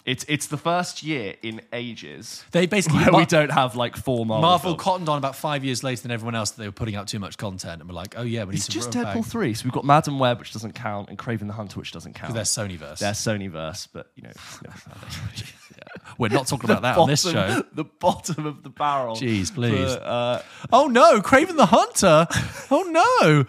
[0.07, 3.97] It's it's the first year in ages They basically where Mar- we don't have like
[3.97, 4.41] four Marvel.
[4.41, 4.81] Marvel films.
[4.81, 7.19] cottoned on about five years later than everyone else that they were putting out too
[7.19, 9.25] much content, and we're like, oh yeah, we need It's to just Deadpool back.
[9.25, 9.53] three.
[9.53, 12.33] So we've got Madame Web, which doesn't count, and Kraven the Hunter, which doesn't count.
[12.33, 12.99] They're Sonyverse.
[12.99, 14.31] They're Sonyverse, but you know,
[16.17, 17.63] We're not talking about that on this show.
[17.73, 19.15] The bottom of the barrel.
[19.15, 19.93] Jeez, please.
[19.93, 20.41] For, uh,
[20.71, 22.27] Oh no, Kraven the Hunter.
[22.71, 23.45] Oh no.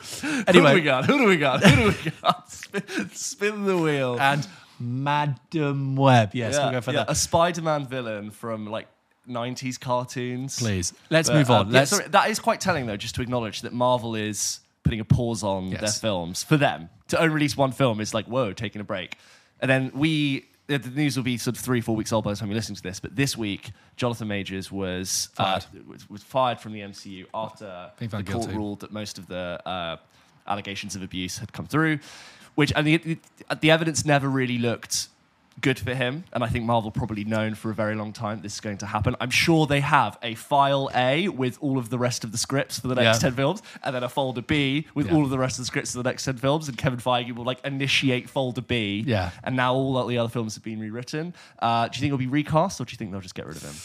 [0.47, 1.07] Anyway, Who do we got?
[1.07, 1.64] Who do we got?
[1.64, 2.51] Who do we got?
[2.53, 4.18] spin, spin the wheel.
[4.21, 4.47] and
[4.80, 6.34] Madame Web.
[6.34, 7.10] Yes, we'll go for yeah, that.
[7.10, 8.86] A Spider-Man villain from like
[9.28, 10.58] 90s cartoons.
[10.58, 11.66] Please, let's But, move uh, on.
[11.68, 11.90] yeah, Let's.
[11.90, 15.42] sorry, that is quite telling, though, just to acknowledge that Marvel is putting a pause
[15.42, 16.88] on their films for them.
[17.08, 19.16] To only release one film is like, whoa, taking a break.
[19.60, 22.36] And then we, the news will be sort of three, four weeks old by the
[22.36, 23.00] time you're listening to this.
[23.00, 25.64] But this week, Jonathan Majors was Fired.
[25.64, 28.54] Uh, was, was fired from the MCU after the court guilty.
[28.54, 29.96] ruled that most of the uh,
[30.46, 31.98] allegations of abuse had come through.
[32.59, 33.18] Which and the,
[33.61, 35.07] the evidence never really looked
[35.61, 36.25] good for him.
[36.33, 38.87] And I think Marvel probably known for a very long time this is going to
[38.87, 39.14] happen.
[39.21, 42.81] I'm sure they have a file A with all of the rest of the scripts
[42.81, 43.29] for the next Yeah.
[43.31, 45.14] 10 films, and then a folder B with Yeah.
[45.14, 46.68] all of the rest of the scripts for the next 10 films.
[46.68, 49.05] And Kevin Feige will like initiate folder B.
[49.07, 49.31] Yeah.
[49.44, 51.35] And now all of the other films have been rewritten.
[51.61, 53.57] Uh, do you think it'll be recast or do you think they'll just get rid
[53.57, 53.77] of him?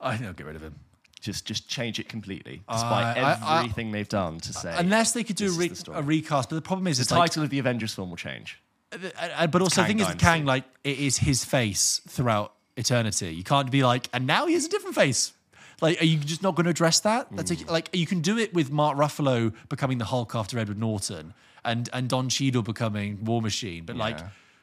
[0.00, 0.74] I think they'll get rid of him.
[1.20, 4.74] Just just change it completely, despite I- I- everything they've done to say.
[4.76, 7.10] Unless they could do a, re- the a recast, but the problem is, the it's
[7.10, 8.58] like, title of the Avengers film will change.
[8.92, 13.34] uh, but also the thing is, Kang, like it is his face throughout eternity.
[13.34, 15.32] You can't be like, and now he has a different face.
[15.82, 17.28] Like, are you just not going to address that?
[17.32, 17.68] That's Hmm.
[17.68, 21.34] a, like you can do it with Mark Ruffalo becoming the Hulk after Edward Norton,
[21.64, 23.84] and and Don Cheadle becoming War Machine.
[23.84, 24.18] But like,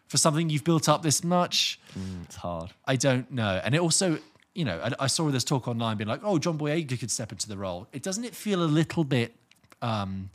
[0.08, 1.80] for something you've built up this much,
[2.24, 2.72] It's hard.
[2.86, 3.62] I don't know.
[3.64, 4.18] And it also,
[4.58, 7.32] you know, I, I saw this talk online being like, oh, John Boyega could step
[7.32, 7.88] into the role.
[7.94, 9.36] It doesn't it feel a little bit
[9.84, 10.32] um,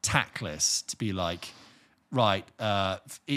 [0.00, 1.50] tactless to be like,
[2.10, 2.96] right, uh,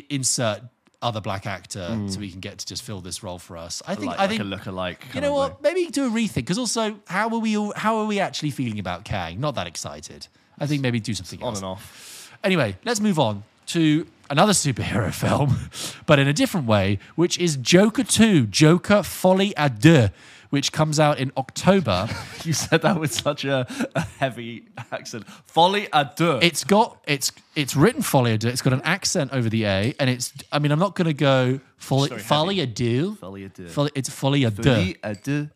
[0.09, 0.61] insert
[1.01, 3.83] other black actor so we can get to just fill this role for us.
[3.85, 5.05] I think like, I like think a look-alike.
[5.13, 5.61] you know what?
[5.61, 8.79] Maybe do a rethink because also how are we all, how are we actually feeling
[8.79, 9.41] about Kang?
[9.41, 10.27] Not that excited.
[10.57, 11.57] I think maybe do something On else.
[11.59, 12.31] On and off.
[12.45, 15.69] Anyway, let's move on to another superhero film,
[16.05, 20.09] but in a different way, which is Joker 2, Joker Folie à Deux,
[20.49, 22.07] which comes out in October.
[22.45, 24.63] You said that with such a, a heavy
[24.93, 25.25] accent.
[25.47, 26.39] Folie à deux.
[26.41, 28.47] It's got it's it's written Folie à Deux.
[28.47, 31.13] It's got an accent over the A, and it's I mean I'm not going to
[31.13, 33.15] go Folie, Sorry, Folie à Deux.
[33.19, 33.67] Folie à deux.
[33.67, 34.63] Folie- It's Folie à Deux.
[34.63, 35.49] Folie à deux.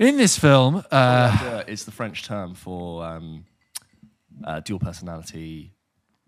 [0.00, 3.44] In this film, uh, Folie à deux is the French term for um,
[4.44, 5.70] uh, dual personality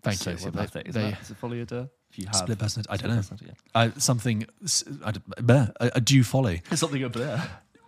[0.03, 0.37] thank you.
[0.41, 1.87] Well, they- that, is it folie à deux?
[2.11, 2.89] If you have Split personality.
[2.91, 3.37] I don't know.
[3.45, 3.51] yeah.
[3.73, 4.45] uh, something
[5.05, 5.11] I
[5.41, 6.61] bleh, a, a due folly.
[6.75, 7.41] Something up there.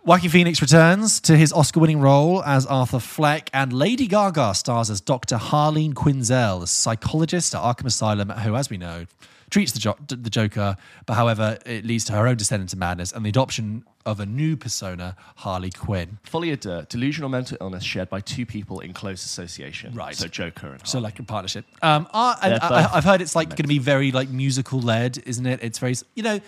[0.06, 5.00] Joaquin Phoenix returns to his Oscar-winning role as Arthur Fleck, and Lady Gaga stars as
[5.00, 5.36] Dr.
[5.36, 9.06] Harleen Quinzel, a psychologist at Arkham Asylum, who, as we know,
[9.54, 13.12] treats the, jo- the Joker, but however, it leads to her own descent into madness
[13.12, 16.18] and the adoption of a new persona, Harley Quinn.
[16.24, 19.94] Folie à deux, delusional mental illness shared by two people in close association.
[19.94, 20.16] Right.
[20.16, 20.90] So Joker and Harley.
[20.90, 21.66] So, like a partnership.
[21.82, 25.46] Um, I, I, I've heard it's like going to be very like musical led, isn't
[25.46, 25.60] it?
[25.62, 26.40] It's very, you know.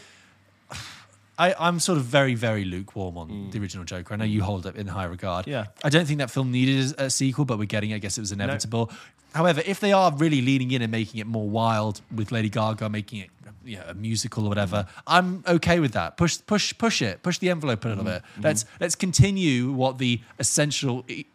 [1.39, 3.53] I, I'm sort of very, very lukewarm on mm.
[3.53, 4.15] the original Joker.
[4.15, 4.45] I know you mm.
[4.45, 5.47] hold it in high regard.
[5.47, 5.53] Mm.
[5.53, 5.65] Yeah.
[5.85, 7.97] I don't think that film needed a sequel, but we're getting it.
[7.97, 8.91] I guess it was inevitable.
[9.35, 12.89] However, if they are really leaning in and making it more wild with Lady Gaga,
[12.89, 13.31] making it
[13.65, 15.03] you know, a musical or whatever, mm.
[15.07, 16.17] I'm okay with that.
[16.17, 17.23] Push, push, push it.
[17.23, 18.23] Push the envelope a little bit.
[18.41, 21.27] Let's let's continue what the essential i-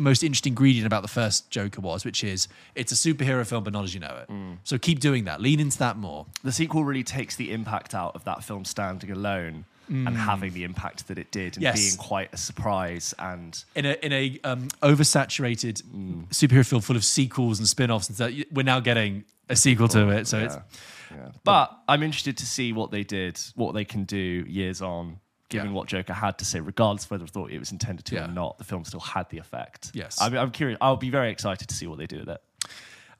[0.00, 3.72] most interesting ingredient about the first Joker was, which is it's a superhero film, but
[3.72, 4.32] not as you know it.
[4.32, 4.58] Mm.
[4.64, 5.40] So keep doing that.
[5.40, 6.26] Lean into that more.
[6.44, 10.64] the sequel really takes the impact out of that film standing alone and having the
[10.64, 11.62] impact that it did and Mm.
[11.62, 11.80] Yes.
[11.80, 16.28] being quite a surprise and In a in a um, oversaturated Mm.
[16.28, 20.10] superhero film full of sequels and spin-offs and stuff, we're now getting a sequel to
[20.10, 20.26] it.
[20.26, 20.56] So it's
[21.10, 21.30] yeah.
[21.42, 25.68] But I'm interested to see what they did, what they can do years on, given
[25.68, 25.72] Yeah.
[25.74, 28.24] what Joker had to say, regardless of whether I thought it was intended to Yeah.
[28.26, 28.58] or not.
[28.58, 29.90] The film still had the effect.
[29.94, 30.18] Yes.
[30.20, 30.78] I mean, I'm curious.
[30.80, 32.42] I'll be very excited to see what they do with it.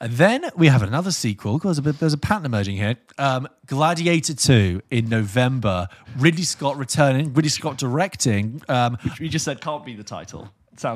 [0.01, 2.95] And then we have another sequel because there's a, there's a pattern emerging here.
[3.19, 5.88] Um, Gladiator 2 in November.
[6.19, 7.35] Ridley Scott returning.
[7.35, 8.62] Ridley Scott directing.
[8.69, 10.51] Um, Which we just said can't be the title.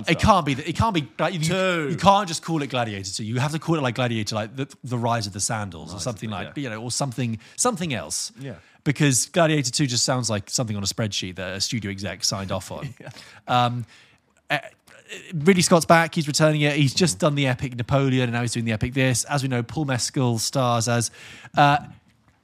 [0.08, 0.52] It can't be.
[0.52, 1.08] It can't be.
[1.18, 1.40] Like, you,
[1.88, 3.24] you can't just call it Gladiator 2.
[3.24, 6.00] You have to call it like Gladiator, like the, the Rise of the Sandals or
[6.00, 6.62] something the- like yeah.
[6.62, 8.32] you know, or something something else.
[8.38, 8.54] Yeah.
[8.84, 12.50] Because Gladiator 2 just sounds like something on a spreadsheet that a studio exec signed
[12.50, 12.92] off on.
[13.48, 13.86] um,
[14.50, 14.58] uh,
[15.34, 16.14] Ridley Scott's back.
[16.14, 16.74] He's returning it.
[16.74, 19.24] He's just done the epic Napoleon, and now he's doing the epic this.
[19.24, 21.10] As we know, Paul Mescal stars as
[21.56, 21.78] uh,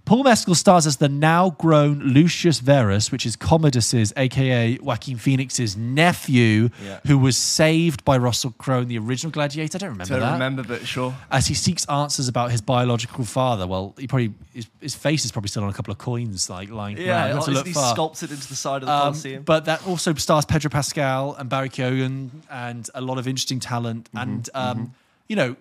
[0.08, 5.76] Paul Mescal stars as the now grown Lucius Verus, which is Commodus's, aka Joaquin Phoenix's
[5.76, 7.00] nephew, Yeah.
[7.06, 9.76] who was saved by Russell Crowe in the original Gladiator.
[9.76, 10.32] I don't remember Don't that.
[10.32, 11.14] remember, but sure.
[11.30, 13.66] As he seeks answers about his biological father.
[13.66, 16.70] Well, he probably his, his face is probably still on a couple of coins, like
[16.70, 17.06] lying around.
[17.06, 17.92] Yeah, You have to isn't look he far.
[17.94, 19.42] sculpted into the side of the Um, Colosseum?
[19.42, 24.08] but that also stars Pedro Pascal and Barry Keoghan and a lot of interesting talent.
[24.14, 24.94] Mm-hmm, and um,
[25.28, 25.54] you know,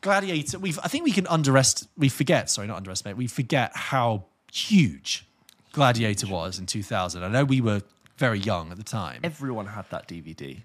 [0.00, 0.58] Gladiator.
[0.58, 1.90] We I think we can underestimate.
[1.96, 2.50] We forget.
[2.50, 3.16] Sorry, not underestimate.
[3.16, 5.26] We forget how huge
[5.72, 7.22] Gladiator was in 2000.
[7.22, 7.82] I know we were
[8.16, 9.20] very young at the time.
[9.24, 10.62] Everyone had that DVD.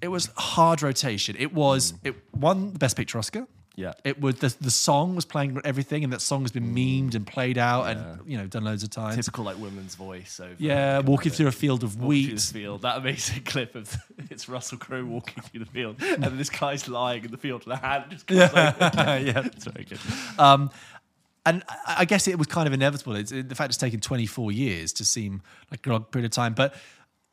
[0.00, 1.36] It was hard rotation.
[1.38, 1.98] It was mm.
[2.04, 3.46] it won the Best Picture Oscar.
[3.76, 3.92] Yeah.
[4.04, 7.26] It was the the song was playing everything, and that song has been memed and
[7.26, 9.16] played out, and you know done loads of times.
[9.16, 10.40] Typical like women's voice.
[10.40, 12.40] Over Yeah, walking through a field of walking wheat.
[12.40, 12.82] field.
[12.82, 13.94] That amazing clip of
[14.30, 17.74] it's Russell Crowe walking through the field, and this guy's lying in the field, and
[17.74, 18.50] a hand just comes over.
[19.22, 20.00] yeah, It's very good.
[20.38, 20.70] Um,
[21.44, 23.14] and I I guess it was kind of inevitable.
[23.14, 26.54] It's, the fact it's taken 24 years to seem like a long period of time.
[26.54, 26.74] But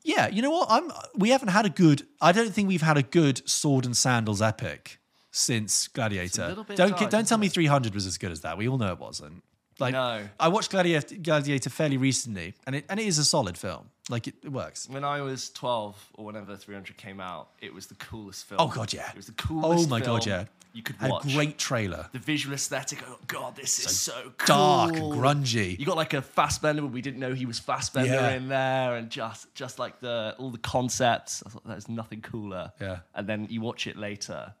[0.02, 0.68] yeah, you know what?
[0.70, 0.92] I'm.
[1.16, 2.06] We haven't had a good.
[2.20, 5.00] I don't think we've had a good sword and sandals epic
[5.34, 6.54] since Gladiator.
[6.76, 8.56] don't dark, don't tell me 300 was as good as that.
[8.56, 9.42] We all know it wasn't.
[9.80, 10.22] Like No.
[10.38, 13.90] I watched Gladiator, Gladiator fairly recently, and it and it is a solid film.
[14.08, 14.88] Like it, it works.
[14.88, 18.60] When I was 12 or whenever 300 came out, it was the coolest film.
[18.60, 19.08] Oh god, yeah.
[19.10, 20.44] It was the coolest Oh my god, yeah.
[20.74, 21.26] You could Had watch.
[21.26, 22.08] a great trailer.
[22.12, 23.00] the visual aesthetic.
[23.08, 24.46] Oh god, this is so cool.
[24.46, 25.76] dark and grungy.
[25.78, 28.30] You got like a Fassbender but we didn't know he was Fassbender Yeah.
[28.36, 31.42] in there, and just just like the all the concepts.
[31.44, 32.70] I thought there's nothing cooler.
[32.80, 32.98] Yeah.
[33.16, 34.54] And then you watch it later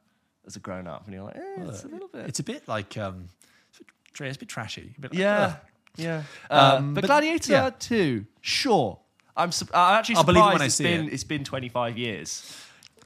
[0.46, 2.26] as a grown up, and you're like, eh, it's a little bit.
[2.26, 3.28] It's a bit like um,
[4.20, 4.94] it's a bit trashy.
[4.96, 5.56] A bit like, yeah, ugh.
[5.96, 6.22] yeah.
[6.50, 7.70] Uh, Um, but, but- Gladiator yeah.
[7.78, 8.98] two, sure.
[9.36, 11.12] I'm, su- I'm actually I'll surprised believe it when I it's see been it.
[11.12, 12.56] it's been 25 years.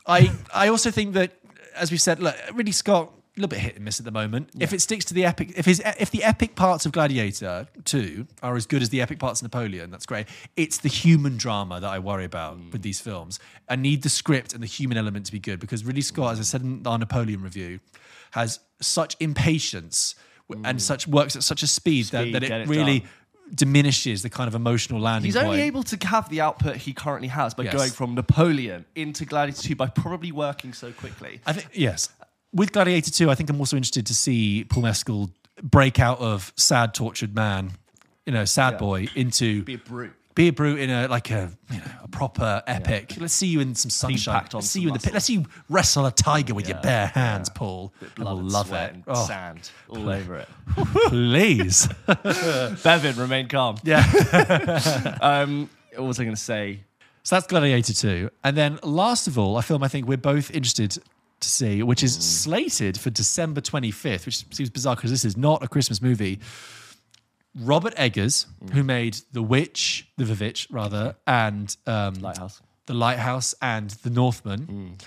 [0.07, 1.33] I I also think that,
[1.75, 4.51] as we said, look, Ridley Scott little bit hit and miss at the moment.
[4.59, 8.27] If it sticks to the epic, if his if the epic parts of Gladiator two
[8.43, 10.27] are as good as the epic parts of Napoleon, that's great.
[10.57, 12.73] It's the human drama that I worry about mm.
[12.73, 13.39] with these films.
[13.69, 16.41] I need the script and the human element to be good because Ridley Scott, as
[16.41, 17.81] I said in our Napoleon review,
[18.33, 20.15] has such impatience
[20.49, 20.81] w and mm.
[20.81, 23.01] such works at such a speed, that, Speed, that get it it really.
[23.01, 23.09] done.
[23.55, 25.47] Diminishes the kind of emotional landing He's point.
[25.47, 27.73] only able to have the output he currently has by Yes.
[27.73, 31.41] going from Napoleon into Gladiator 2 by probably working so quickly.
[31.47, 32.11] I think yes.
[32.53, 35.31] With Gladiator 2, I think I'm also interested to see Paul Mescal
[35.63, 37.73] break out of sad, tortured man,
[38.27, 38.79] you know, sad Yeah.
[38.79, 40.13] boy, into Be a brute.
[40.35, 43.17] be a brute in a like a you know a proper epic.
[43.19, 44.47] Let's see you in some sunshine.
[44.53, 45.13] Let's see you in the pit.
[45.13, 47.93] Let's see you wrestle a tiger with your bare hands, Paul.
[48.15, 48.95] Blood we'll and love sweat it.
[48.95, 50.49] and Oh, sand all over it.
[51.09, 51.87] please.
[52.07, 53.77] Bevin, remain calm.
[53.83, 55.19] yeah.
[55.21, 56.81] Um, what was I going to say?
[57.25, 58.31] So that's Gladiator 2.
[58.45, 60.97] And then last of all, a film I think we're both interested
[61.41, 62.21] to see, which is mm.
[62.21, 66.41] slated for December 25th, which seems bizarre because this is not a Christmas movie.
[67.57, 68.71] Robert Eggers, mm.
[68.71, 72.61] who made The Witch, The Vivitch, rather, and um, Lighthouse.
[72.87, 75.05] The Lighthouse and The Northman, mm.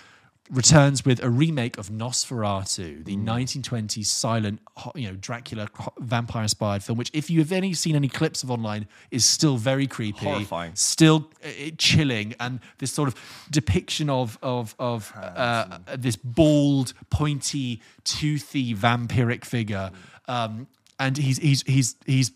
[0.51, 4.59] Returns with a remake of Nosferatu, the 1920s silent,
[4.95, 6.97] you know, Dracula vampire-inspired film.
[6.97, 10.75] Which, if you have any seen any clips of online, is still very creepy, Horrifying.
[10.75, 13.15] still uh, uh, chilling, and this sort of
[13.49, 19.91] depiction of of of uh, this bald, pointy, toothy, vampiric figure,
[20.27, 20.67] um,
[20.99, 22.31] and he's he's he's he's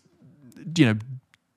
[0.76, 0.98] you know.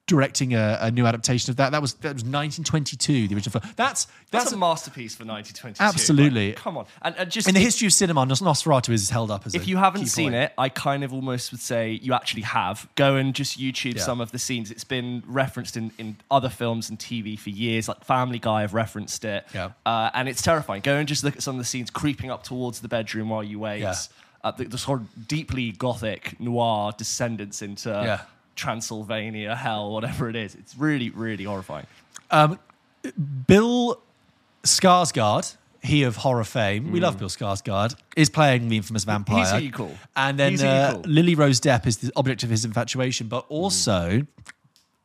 [0.09, 1.71] Directing a, a new adaptation of that.
[1.71, 3.73] That was that was 1922, the original film.
[3.75, 5.83] That's That's, that's, a masterpiece for 1922.
[5.83, 6.47] Absolutely.
[6.49, 6.85] Like, come on.
[7.03, 8.25] And, and just in the history of cinema.
[8.25, 10.35] Nos- Nosferatu is held up as if a you haven't seen point.
[10.45, 12.87] it, I kind of almost would say you actually have.
[12.95, 14.03] Go and just YouTube Yeah.
[14.03, 14.71] some of the scenes.
[14.71, 17.87] It's been referenced in, in other films and TV for years.
[17.87, 19.45] Like Family Guy have referenced it.
[19.53, 19.71] Yeah.
[19.85, 20.81] Uh, and it's terrifying.
[20.81, 23.43] Go and just look at some of the scenes creeping up towards the bedroom while
[23.43, 23.81] you wait.
[23.81, 23.93] Yeah.
[24.43, 28.21] Uh, the, the sort of deeply gothic noir descendants into Yeah.
[28.59, 30.55] Transylvania, hell, whatever it is.
[30.55, 31.87] It's really, really horrifying.
[32.29, 32.59] Um,
[33.47, 34.01] Bill
[34.63, 37.19] Skarsgård, he of horror fame, we love mm.
[37.19, 39.59] Bill Skarsgård, is playing the infamous vampire.
[39.59, 39.95] He's cool.
[40.15, 41.01] And then He's uh.
[41.05, 43.51] Lily Rose Depp is the object of his infatuation, but mm.
[43.51, 44.25] also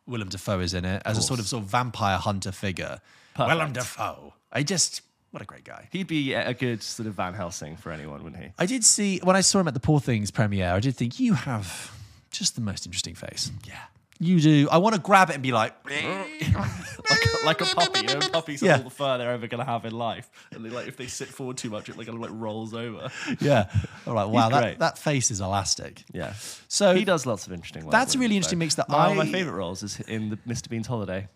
[0.05, 2.99] Willem Dafoe is in it as a sort of sort of vampire hunter figure.
[3.39, 4.33] Willem Dafoe.
[4.51, 5.89] I just what a great guy.
[5.91, 8.51] He'd be a good sort of Van Helsing for anyone, wouldn't he?
[8.57, 10.71] I did see when I saw him at the Poor Things premiere.
[10.71, 11.91] I did think you have
[12.37, 13.51] just the most interesting face.
[13.67, 13.75] Yeah,
[14.19, 14.67] you do.
[14.71, 17.99] I want to grab it and be like, like, a, like a puppy.
[18.01, 18.75] You know, puppies Yeah.
[18.75, 20.29] are all the fur they're ever going to have in life.
[20.51, 22.73] And they, like, if they sit forward too much, it like, kind of like rolls
[22.73, 23.09] over.
[23.39, 23.69] yeah.
[24.07, 24.25] All right.
[24.27, 24.79] Wow, that, great.
[24.79, 26.03] that face is elastic.
[26.13, 26.33] Yeah.
[26.67, 27.91] So he does lots of interesting work.
[27.91, 28.65] That's a really interesting Dafoe.
[28.65, 30.69] mix that One of my favourite roles is in the Mr.
[30.69, 31.27] Bean's Holiday.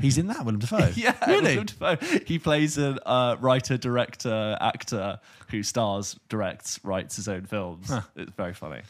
[0.00, 0.92] He's in that Willem Dafoe.
[0.94, 1.54] Yeah, really.
[1.56, 1.96] Willem Dafoe.
[2.24, 5.18] He plays a uh, writer, director, actor
[5.50, 7.92] who stars, directs, writes his own films.
[8.14, 8.82] It's very funny.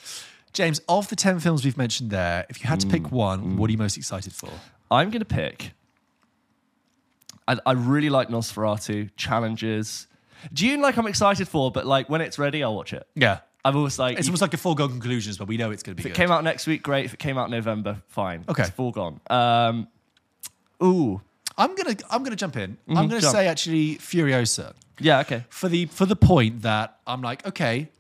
[0.52, 3.56] James, of the 10 films we've mentioned there, if you had to pick Mm, one,
[3.56, 4.50] what are you most excited for?
[4.90, 5.72] I'm going to pick.
[7.48, 10.06] I, I really like Nosferatu, Challenges.
[10.52, 13.06] Dune, like I'm excited for, but like when it's ready, I'll watch it.
[13.14, 13.38] Yeah.
[13.64, 16.02] I'm always like, It's almost like a foregone conclusion, but we know it's going to
[16.02, 16.22] be if it good.
[16.22, 17.04] came out next week, great.
[17.04, 18.44] If it came out November, fine.
[18.48, 18.62] Okay.
[18.62, 19.20] It's foregone.
[19.30, 19.88] Um,
[20.82, 21.20] ooh.
[21.58, 22.78] I'm gonna I'm gonna jump in.
[22.88, 23.36] I'm Mhm, gonna jump.
[23.36, 25.44] say actually Furiosa Yeah, okay.
[25.50, 27.90] for the for the point that I'm like, okay,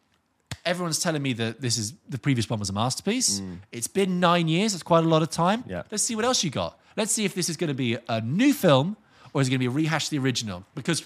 [0.64, 3.42] everyone's telling me that this is the previous one was a masterpiece.
[3.70, 4.74] It's been nine years.
[4.74, 5.62] It's quite a lot of time.
[5.64, 5.70] Mm.
[5.70, 5.82] Yeah.
[5.90, 6.78] Let's see what else you got.
[6.96, 8.96] Let's see if this is going to be a new film
[9.32, 11.04] or is it going to be a rehash of the original because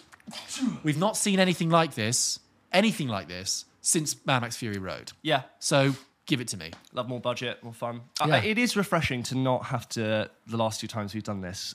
[0.83, 2.41] we've not seen anything like this,
[2.73, 5.13] anything like this since Mad Max Fury Road.
[5.23, 5.43] Yeah.
[5.61, 5.95] So
[6.27, 6.73] give it to me.
[6.93, 8.01] Love more budget, more fun.
[8.21, 11.75] Uh, it is refreshing to not have to, the last two times we've done this,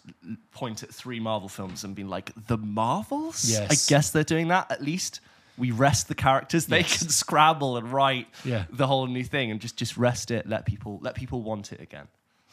[0.52, 3.50] point at three Marvel films and be like, the Marvels?
[3.50, 3.72] Yes.
[3.72, 4.70] I guess they're doing that.
[4.70, 5.22] At least
[5.58, 6.66] we rest the characters.
[6.66, 7.00] They Yes.
[7.00, 8.66] can scrabble and write Yeah.
[8.72, 11.82] the whole new thing and just, just rest it, let people, let people want it
[11.82, 12.08] again.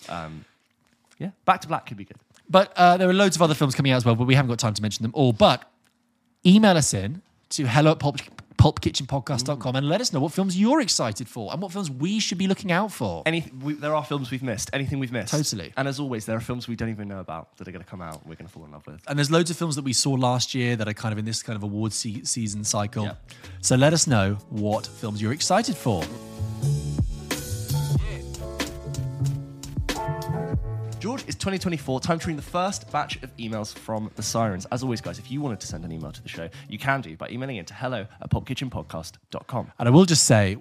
[0.08, 0.44] Um,
[1.18, 1.30] yeah.
[1.44, 2.16] Back to Black could be good.
[2.50, 4.48] But uh, there are loads of other films coming out as well, but we haven't
[4.48, 5.32] got time to mention them all.
[5.32, 5.64] But
[6.46, 8.18] email us in to hello at pulp,
[8.58, 12.38] pulpkitchenpodcast.com and let us know what films you're excited for and what films we should
[12.38, 13.22] be looking out for.
[13.24, 14.70] Any, we, there are films we've missed.
[14.72, 15.32] Anything we've missed.
[15.32, 15.72] Totally.
[15.76, 17.90] And as always, there are films we don't even know about that are going to
[17.90, 18.26] come out.
[18.26, 19.00] We're going to fall in love with.
[19.08, 21.24] And there's loads of films that we saw last year that are kind of in
[21.24, 23.04] this kind of award se- season cycle.
[23.04, 23.14] Yeah.
[23.60, 26.04] So let us know what films you're excited for.
[31.38, 32.00] 2024.
[32.00, 34.66] Time to read the first batch of emails from the Sirens.
[34.72, 37.00] As always, guys, if you wanted to send an email to the show, you can
[37.00, 39.72] do by emailing in to hello at pulpkitchenpodcast.com.
[39.78, 40.58] And I will just say,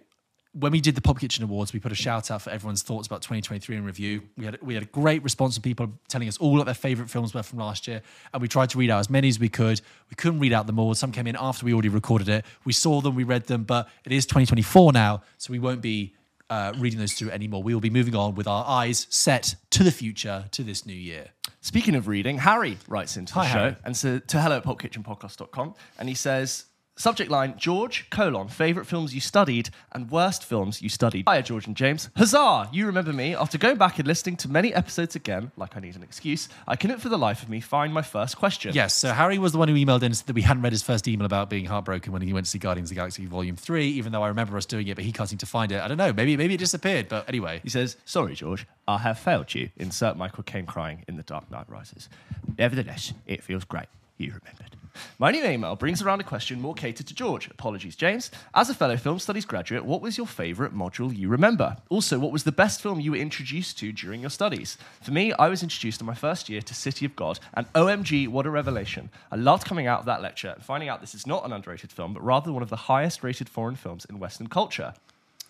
[0.60, 3.06] when we did the Pulp Kitchen Awards, we put a shout out for everyone's thoughts
[3.06, 4.24] about 2023 in review.
[4.38, 7.12] We had we had a great response from people telling us all what their favourite
[7.12, 8.02] films were from last year,
[8.34, 9.82] and we tried to read out as many as we could.
[10.10, 10.94] We couldn't read out them all.
[10.96, 12.46] Some came in after we already recorded it.
[12.66, 16.16] We saw them, we read them, but it is 2024 now, so we won't be
[16.50, 17.64] uh, reading those through anymore.
[17.64, 20.94] We will be moving on with our eyes set to the future, to this new
[20.94, 21.30] year.
[21.62, 23.76] Speaking of reading, Harry writes into the Hi, show Harry.
[23.84, 26.66] and so, to hello at pulpkitchenpodcast.com and he says,
[26.98, 31.28] subject line, George, colon, favourite films you studied and worst films you studied.
[31.30, 32.10] Hiya, George and James.
[32.18, 32.70] Huzzah!
[32.74, 33.36] You remember me.
[33.36, 36.76] After going back and listening to many episodes again, like I need an excuse, I
[36.76, 38.74] couldn't for the life of me find my first question.
[38.74, 41.08] Yes, so Harry was the one who emailed in that we hadn't read his first
[41.08, 43.88] email about being heartbroken when he went to see Guardians of the Galaxy Volume 3,
[43.88, 45.82] even though I remember us doing it, but he can't seem to find it.
[45.82, 47.62] I don't know, maybe maybe it disappeared, but anyway.
[47.64, 49.70] He says, Sorry, George, I have failed you.
[49.78, 52.10] Insert Michael Caine crying in The Dark Knight Rises.
[52.58, 53.88] Nevertheless, it feels great.
[54.18, 54.76] You remembered.
[55.20, 57.50] My new email brings around a question more catered to George.
[57.50, 58.32] Apologies, James.
[58.54, 61.78] As a fellow film studies graduate, what was your favourite module you remember?
[61.90, 64.78] Also, what was the best film you were introduced to during your studies?
[65.02, 68.28] For me, I was introduced in my first year to City of God, and OMG,
[68.28, 69.10] what a revelation.
[69.32, 71.92] I loved coming out of that lecture and finding out this is not an underrated
[71.92, 74.94] film, but rather one of the highest rated foreign films in Western culture.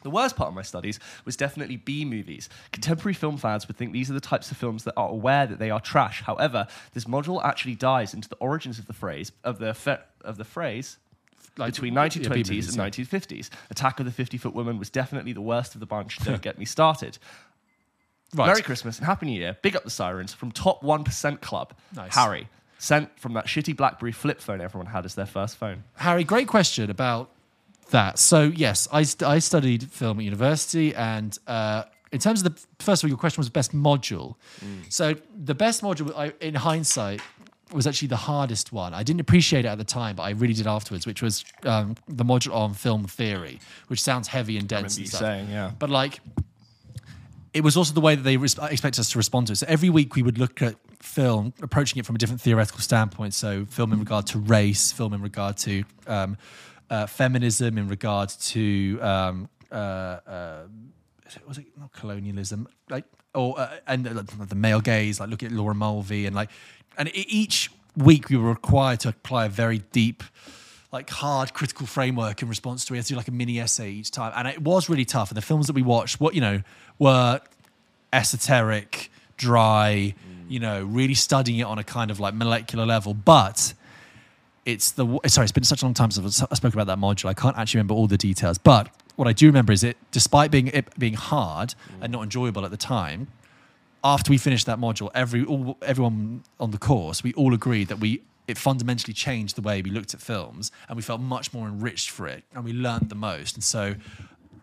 [0.04, 2.50] The worst part of my studies was definitely B movies.
[2.72, 5.60] Contemporary film fans would think these are the types of films that are aware that
[5.60, 6.22] they are trash.
[6.22, 10.38] However, this module actually dives into the origins of the phrase of the fe- of
[10.38, 10.98] the phrase
[11.58, 12.90] Like, between 1920s B movies, and yeah.
[12.90, 13.50] 1950s.
[13.72, 16.20] Attack of the 50 Foot Woman was definitely the worst of the bunch.
[16.20, 17.18] Don't get me started.
[18.36, 18.48] Right.
[18.48, 19.58] Merry Christmas and Happy New Year.
[19.62, 21.74] Big up the sirens from Top 1% Club.
[21.96, 22.14] Nice.
[22.14, 22.50] Harry.
[22.78, 25.84] Sent from that shitty Blackberry flip phone everyone had as their first phone.
[25.96, 27.32] Harry, great question about
[27.92, 28.20] that.
[28.20, 32.84] So, yes, I, st- I studied film at university, and uh, in terms of the
[32.84, 34.36] first of all, your question was best module.
[34.90, 37.22] So, the best module, I, in hindsight,
[37.74, 38.94] was actually the hardest one.
[38.94, 41.96] I didn't appreciate it at the time, but I really did afterwards, which was um,
[42.08, 44.96] the module on film theory, which sounds heavy and dense.
[44.96, 45.20] remember and stuff.
[45.20, 45.72] saying, yeah.
[45.78, 46.20] But like,
[47.54, 49.58] it was also the way that they res- expected us to respond to it.
[49.58, 53.34] So every week we would look at film, approaching it from a different theoretical standpoint.
[53.34, 56.38] So film in regard to race, film in regard to um,
[56.90, 60.64] uh, feminism, in regard to um, uh, uh,
[61.48, 65.52] was it not colonialism, like or uh, and uh, the male gaze, like look at
[65.52, 66.50] Laura Mulvey and like,
[66.98, 70.24] and each week we were required to apply a very deep
[70.92, 72.96] like hard critical framework in response to it.
[72.96, 75.30] We had to do like a mini essay each time, and it was really tough.
[75.30, 76.62] And the films that we watched, what you know,
[76.98, 77.42] were
[78.14, 80.16] esoteric, dry,
[80.48, 83.14] you know, really studying it on a kind of like molecular level.
[83.14, 83.74] But
[84.68, 87.30] it's the sorry, it's been such a long time since I spoke about that module.
[87.30, 90.52] I can't actually remember all the details, but what I do remember is it, despite
[90.52, 93.30] being it being hard and not enjoyable at the time,
[94.04, 98.00] after we finished that module, every all, everyone on the course, we all agreed that
[98.00, 101.66] we it fundamentally changed the way we looked at films, and we felt much more
[101.66, 103.56] enriched for it, and we learned the most.
[103.56, 103.96] And so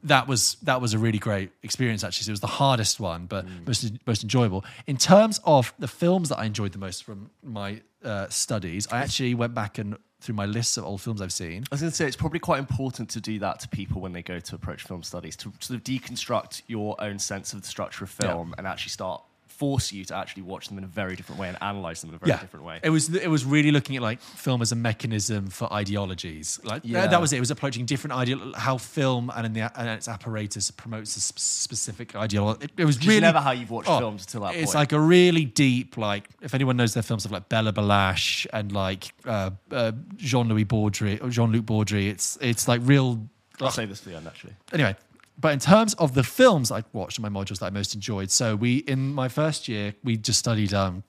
[0.02, 2.04] that was that was a really great experience.
[2.04, 3.66] Actually, so it was the hardest one, but mm.
[3.66, 4.66] most most enjoyable.
[4.86, 8.98] In terms of the films that I enjoyed the most from my uh, studies, I
[8.98, 11.64] actually went back and through my lists of old films I've seen.
[11.70, 14.12] I was going to say it's probably quite important to do that to people when
[14.12, 17.68] they go to approach film studies to sort of deconstruct your own sense of the
[17.68, 19.22] structure of film and actually start
[19.58, 22.16] force you to actually watch them in a very different way and analyze them in
[22.16, 22.80] a very different way.
[22.82, 26.58] It was it was really looking at like film as a mechanism for ideologies.
[26.64, 27.02] Like yeah.
[27.02, 27.06] Yeah.
[27.08, 27.36] that was it.
[27.36, 31.20] It was approaching different ideal how film and in the and its apparatus promotes a
[31.20, 32.64] sp- specific ideology.
[32.64, 34.64] It, it was Which really never how you've watched Oh, films till that It's point.
[34.64, 38.46] It's like a really deep like if anyone knows their films of like Béla Balázs
[38.52, 42.08] and like uh, uh, Jean Louis Baudry or Jean Luc Baudry.
[42.08, 43.28] It's it's like real.
[43.60, 44.54] I'll say this to the end actually.
[44.72, 44.96] Anyway,
[45.38, 48.30] but in terms of the films I watched in my modules that I most enjoyed,
[48.30, 50.72] so we in my first year we just studied.
[50.72, 51.02] Um,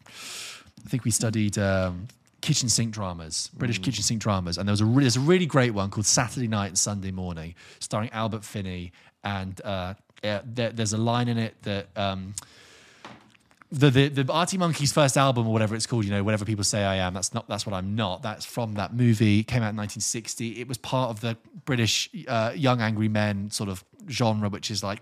[0.85, 2.07] I think we studied um,
[2.41, 5.45] kitchen sink dramas, British kitchen sink dramas, and there was a re- there's a really
[5.45, 8.91] great one called Saturday Night and Sunday Morning, starring Albert Finney,
[9.23, 11.87] and uh, yeah, there, there's a line in it that.
[11.95, 12.33] Um,
[13.71, 16.63] the, the the Arctic Monkeys first album or whatever it's called, you know, whatever people
[16.63, 18.21] say I am, that's not that's what I'm not.
[18.21, 19.39] That's from that movie.
[19.39, 20.61] It came out in 1960.
[20.61, 24.83] It was part of the British uh, young angry men sort of genre, which is
[24.83, 25.01] like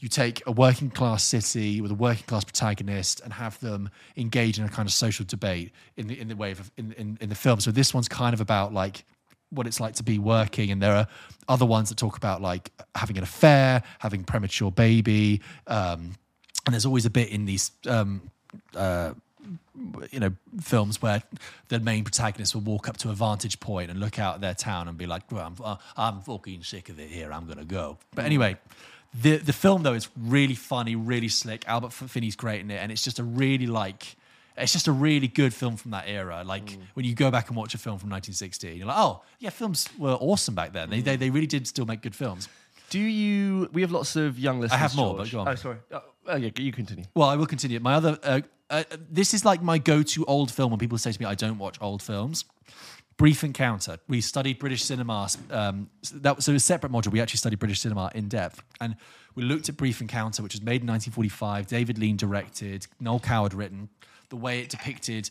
[0.00, 4.58] you take a working class city with a working class protagonist and have them engage
[4.58, 7.28] in a kind of social debate in the in the way of in in, in
[7.28, 7.60] the film.
[7.60, 9.04] So this one's kind of about like
[9.50, 11.06] what it's like to be working and there are
[11.46, 16.14] other ones that talk about like having an affair having premature baby um,
[16.64, 18.22] and there's always a bit in these um,
[18.74, 19.12] uh,
[20.10, 21.22] you know films where
[21.68, 24.54] the main protagonist will walk up to a vantage point and look out at their
[24.54, 27.64] town and be like well i'm, uh, I'm fucking sick of it here i'm gonna
[27.64, 28.56] go but anyway
[29.14, 32.92] the the film though is really funny really slick albert finney's great in it and
[32.92, 34.16] it's just a really like
[34.56, 36.42] it's just a really good film from that era.
[36.44, 39.50] Like when you go back and watch a film from 1960, you're like, oh, yeah,
[39.50, 40.90] films were awesome back then.
[40.90, 42.48] They, they, they really did still make good films.
[42.90, 43.70] Do you?
[43.72, 44.76] We have lots of young listeners.
[44.78, 45.30] I have more, George.
[45.30, 45.48] but go on.
[45.48, 45.76] Oh, sorry.
[45.92, 47.04] Oh, oh, yeah, you continue.
[47.14, 47.80] Well, I will continue.
[47.80, 48.42] My other, uh,
[48.72, 51.58] uh, this is like my go-to old film when people say to me, "I don't
[51.58, 52.44] watch old films."
[53.18, 53.98] Brief Encounter.
[54.08, 55.28] We studied British cinema.
[55.50, 57.12] Um, that was so a separate module.
[57.12, 58.96] We actually studied British cinema in depth, and
[59.34, 61.66] we looked at Brief Encounter, which was made in 1945.
[61.66, 63.90] David Lean directed, Noel Coward written.
[64.30, 65.30] The way it depicted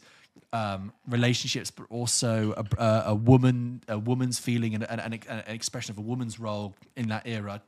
[0.54, 5.44] um, relationships, but also a, a, a woman, a woman's feeling, and, and, and an
[5.48, 7.62] expression of a woman's role in that era.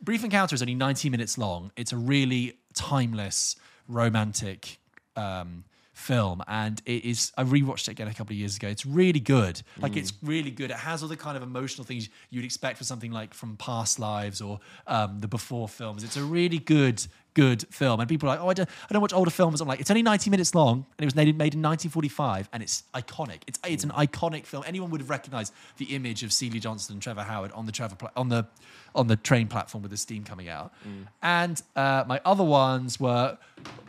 [0.00, 1.72] Brief Encounter is only 90 minutes long.
[1.76, 3.56] It's a really timeless,
[3.88, 4.78] romantic
[5.16, 7.32] um, film, and it is.
[7.36, 8.68] I rewatched it again a couple of years ago.
[8.68, 9.62] It's really good.
[9.80, 10.70] Like it's really good.
[10.70, 13.98] It has all the kind of emotional things you'd expect for something like from Past
[13.98, 16.04] Lives or um, the Before films.
[16.04, 17.04] It's a really good.
[17.36, 19.68] Good film, and people are like, "Oh, I don't, I don't watch older films." I'm
[19.68, 23.40] like, "It's only 90 minutes long, and it was made, in 1945, and it's iconic.
[23.46, 24.64] It's it's an iconic film.
[24.66, 27.94] Anyone would have recognized the image of Celia Johnson and Trevor Howard on the Trevor
[27.96, 28.46] pla- on the
[28.94, 30.72] on the train platform with the steam coming out.
[31.20, 33.36] And uh, my other ones were,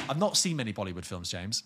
[0.09, 1.63] I've not seen many Bollywood films, James.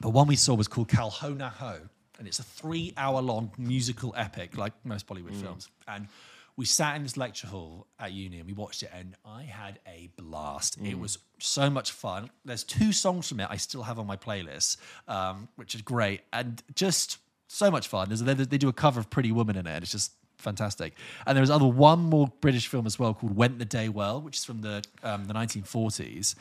[0.00, 1.78] But one we saw was called Kal Ho Naa Ho,
[2.18, 5.68] and it's a three-hour-long musical epic, like most Bollywood films.
[5.86, 6.08] And
[6.56, 9.80] we sat in this lecture hall at uni and we watched it, and I had
[9.86, 10.78] a blast.
[10.82, 12.30] It was so much fun.
[12.44, 14.76] There's two songs from it I still have on my playlist,
[15.08, 18.08] um, which is great, and just so much fun.
[18.08, 20.94] There's, they, they do a cover of Pretty Woman in it, and it's just fantastic.
[21.26, 24.36] And there's other one more British film as well called Went the Day Well, which
[24.36, 26.36] is from the um, the 1940s,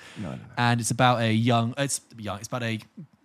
[0.58, 2.80] and it's about a young it's young it's about a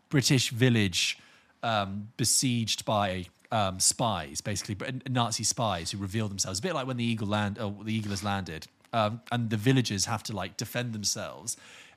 [0.08, 1.18] British village
[1.62, 6.58] um, besieged by um, spies, basically Brit- Nazi spies who reveal themselves.
[6.58, 9.56] A bit like when the eagle land, oh, the eagle has landed, um, and the
[9.56, 11.56] villagers have to like defend themselves.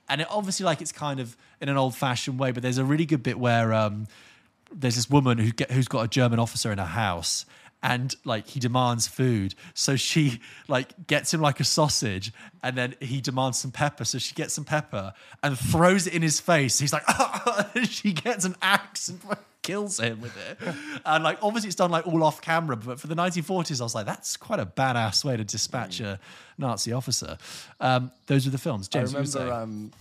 [0.09, 3.05] And it obviously like it's kind of in an old-fashioned way, but there's a really
[3.05, 4.07] good bit where um,
[4.73, 7.45] there's this woman who get, who's got a German officer in her house.
[7.83, 12.95] And like he demands food, so she like gets him like a sausage, and then
[12.99, 16.77] he demands some pepper, so she gets some pepper and throws it in his face.
[16.77, 17.03] He's like,
[17.83, 19.19] she gets an axe and
[19.63, 20.57] kills him with it.
[21.05, 23.95] And like obviously it's done like all off camera, but for the 1940s, I was
[23.95, 26.19] like, that's quite a badass way to dispatch a
[26.57, 27.37] Nazi officer.
[27.79, 28.87] Um, those were the films.
[28.87, 29.91] James, I remember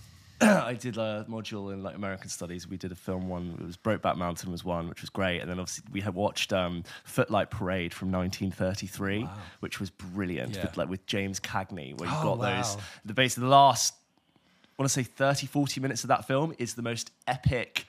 [0.65, 2.67] I did a module in like American studies.
[2.67, 3.57] We did a film one.
[3.59, 5.39] It was Brokeback Mountain was one, which was great.
[5.41, 9.27] And then obviously we had watched um, Footlight Parade from 1933,
[9.59, 10.55] which was brilliant.
[10.55, 10.63] Yeah.
[10.63, 13.93] With like with James Cagney, where you've Oh, got those the base of the last.
[14.79, 17.85] I want to say 30, 40 minutes of that film is the most epic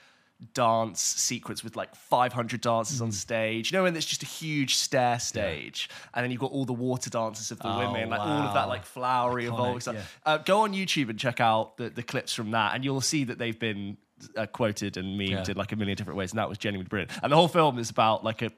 [0.53, 3.03] dance sequence with like 500 dancers Mm.
[3.03, 3.71] on stage.
[3.71, 6.73] You know, when it's just a huge stair stage, and then you've got all the
[6.73, 9.95] water dances of the Oh, women, like all of that like flowery, evolving stuff.
[9.95, 10.01] yeah.
[10.33, 13.23] Uh, go on YouTube and check out the, the clips from that, and you'll see
[13.25, 13.97] that they've been
[14.37, 15.43] uh, quoted and memed Yeah.
[15.49, 17.11] in like a million different ways, and that was genuinely brilliant.
[17.21, 18.51] And the whole film is about like a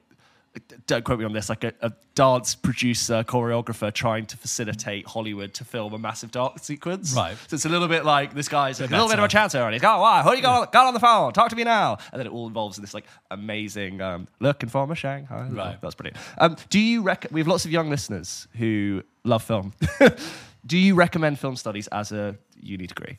[0.87, 5.53] don't quote me on this, like a, a dance producer, choreographer trying to facilitate Hollywood
[5.55, 7.13] to film a massive dance sequence.
[7.13, 7.37] Right.
[7.47, 9.73] So it's a little bit like this guy's a little bit of a chancer, and
[9.73, 10.21] he's going, "Why?
[10.23, 11.33] Who you got, got on the phone?
[11.33, 14.69] Talk to me now." And then it all involves in this like amazing um, looking
[14.69, 15.47] for a Shanghai.
[15.49, 15.77] Right.
[15.81, 16.17] That's brilliant.
[16.37, 19.73] Um, do you rec- We have lots of young listeners who love film.
[20.65, 23.17] do you recommend film studies as a uni degree?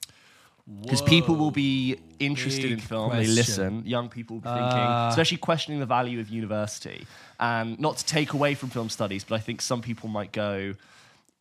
[0.82, 3.34] Because people will be interested in film, they question.
[3.36, 3.82] listen.
[3.86, 7.06] Young people will be thinking, Uh, especially questioning the value of university.
[7.38, 10.74] And not to take away from film studies, but I think some people might go,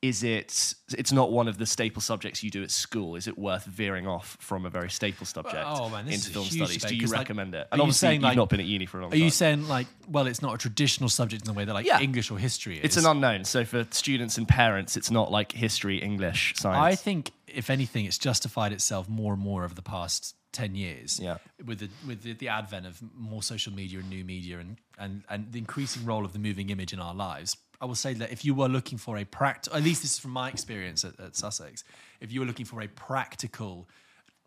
[0.03, 3.15] is it, it's not one of the staple subjects you do at school.
[3.15, 6.75] Is it worth veering off from a very staple subject Oh, man, into film studies?
[6.77, 7.67] debate, Do you 'cause, like, recommend it?
[7.71, 9.23] And you obviously, saying, you've like- not been at uni for a long time Are
[9.23, 11.99] you saying like, well, it's not a traditional subject in the way that like Yeah.
[12.01, 12.83] English or history is?
[12.85, 13.45] it's an unknown.
[13.45, 16.77] So for students and parents, it's not like history, English, science.
[16.77, 21.19] I think, if anything, it's justified itself more and more over the past ten years.
[21.21, 21.37] Yeah.
[21.63, 25.23] With the with the, the advent of more social media and new media and, and
[25.29, 28.31] and the increasing role of the moving image in our lives, I will say that
[28.31, 31.19] if you were looking for a practical, at least this is from my experience at,
[31.19, 31.83] at Sussex,
[32.21, 33.87] if you were looking for a practical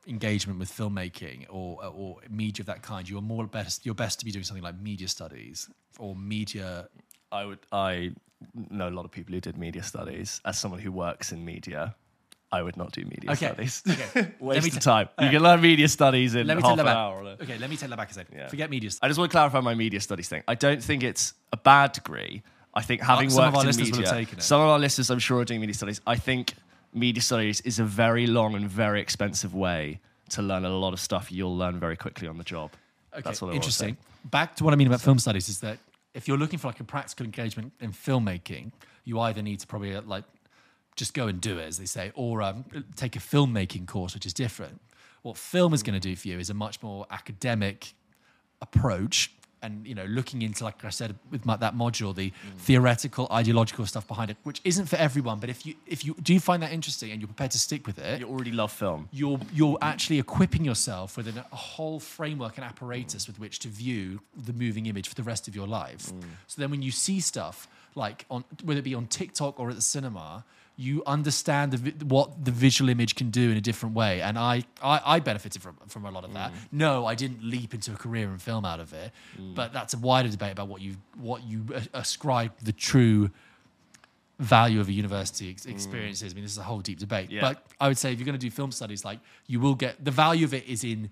[0.07, 4.25] engagement with filmmaking or or media of that kind, you're more best you're best to
[4.25, 5.69] be doing something like media studies
[5.99, 6.89] or media.
[7.31, 7.61] I would.
[7.71, 8.13] I
[8.55, 10.41] know a lot of people who did media studies.
[10.45, 11.95] As someone who works in media,
[12.51, 13.83] I would not do media Okay, studies.
[13.89, 14.09] okay.
[14.41, 15.09] Let Waste me of time.
[15.21, 16.97] You can learn media studies in Let me half an back.
[16.97, 17.23] hour.
[17.23, 18.37] or- Okay, let me take that back a second.
[18.37, 18.49] Yeah.
[18.49, 18.91] Forget media.
[18.91, 19.01] Studies.
[19.05, 20.43] I just want to clarify my media studies thing.
[20.49, 22.43] I don't think it's a bad degree.
[22.75, 24.43] I think having some worked in media, have taken it.
[24.43, 26.01] some of our listeners, I'm sure, are doing media studies.
[26.07, 26.55] I think
[26.95, 31.01] media studies is a very long and very expensive way to learn a lot of
[31.01, 32.71] stuff you'll learn very quickly on the job.
[33.13, 33.95] Okay, That's what I interesting.
[33.95, 34.01] Say.
[34.25, 35.79] Back to what I mean about film studies is that
[36.15, 38.73] if you're looking for like a practical engagement in filmmaking,
[39.05, 40.25] you either need to probably uh, like
[40.99, 42.65] just go and do it, as they say, or um,
[42.97, 44.81] take a filmmaking course, which is different.
[45.23, 47.95] What film is going to do for you is a much more academic
[48.61, 49.33] approach
[49.63, 53.85] and you know looking into like i said with my, that module the theoretical ideological
[53.87, 56.73] stuff behind it which isn't for everyone but if you if you do find that
[56.73, 59.09] interesting and you're prepared to stick with it You already love film.
[59.13, 63.69] you're you're actually equipping yourself with an, a whole framework and apparatus with which to
[63.69, 66.13] view the moving image for the rest of your life.
[66.47, 69.75] So then, when you see stuff like on whether it be on TikTok or at
[69.77, 70.45] the cinema,
[70.81, 74.23] you understand the, what the visual image can do in a different way.
[74.23, 76.53] And I I, I benefited from from a lot of that.
[76.53, 76.57] Mm.
[76.73, 79.55] No, I didn't leap into a career in film out of it, mm.
[79.57, 83.31] but that's a wider debate about what you what you uh, ascribe the true
[84.39, 85.73] value of a university ex- mm.
[85.73, 86.33] experience is.
[86.33, 87.31] I mean, this is a whole deep debate.
[87.31, 87.41] Yeah.
[87.41, 89.19] But I would say if you're going to do film studies, like
[89.49, 91.11] you will get the value of it is in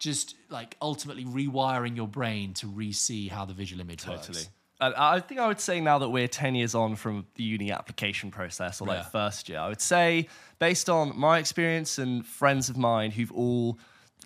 [0.00, 4.38] just like ultimately rewiring your brain to re-see how the visual image Totally.
[4.38, 4.50] works.
[4.96, 8.30] I think I would say now that we're 10 years on from the uni application
[8.30, 9.02] process or like Yeah.
[9.04, 10.28] first year, I would say,
[10.58, 13.78] based on my experience and friends of mine who've all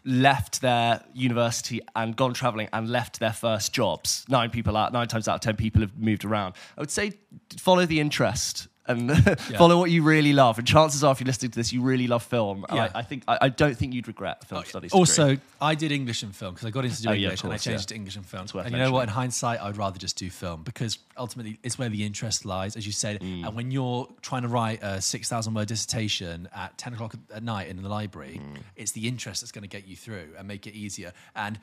[0.05, 5.09] left their university and gone traveling and left their first jobs, nine people out, nine
[5.09, 6.55] times out of 10 people have moved around.
[6.77, 7.13] I would say
[7.59, 10.59] follow the interest and follow what you really love.
[10.59, 12.64] And chances are, if you're listening to this, you really love film.
[12.72, 12.91] Yeah.
[12.95, 14.91] I, I think, I, I don't think you'd regret film studies.
[14.91, 14.99] degree.
[14.99, 17.53] Also, I did English and film because I got into doing Oh, yeah, English and
[17.53, 17.95] I changed yeah.
[17.95, 18.47] to English and film.
[18.55, 19.03] And you know what?
[19.05, 22.86] In hindsight, I'd rather just do film because ultimately it's where the interest lies, as
[22.86, 23.20] you said.
[23.20, 23.47] Mm.
[23.47, 27.68] And when you're trying to write a 6,000 word dissertation at 10 o'clock at night
[27.68, 28.59] in the library, Mm.
[28.76, 31.12] it's the interest that's going to get you through and make it easier.
[31.34, 31.59] And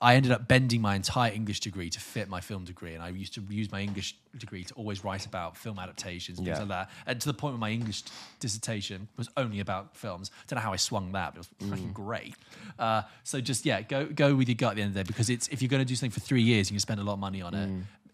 [0.00, 2.92] I ended up bending my entire English degree to fit my film degree.
[2.94, 6.46] And I used to use my English degree to always write about film adaptations and
[6.46, 6.56] Yeah.
[6.58, 6.90] things like that.
[7.06, 8.02] And to the point where my English
[8.38, 10.30] dissertation was only about films.
[10.30, 11.72] I don't know how I swung that, but it was Mm.
[11.72, 12.34] freaking great.
[12.78, 15.06] Uh, so just, yeah, go go with your gut at the end of the day
[15.06, 17.02] because it's if you're going to do something for three years and you spend a
[17.04, 17.70] lot of money on it,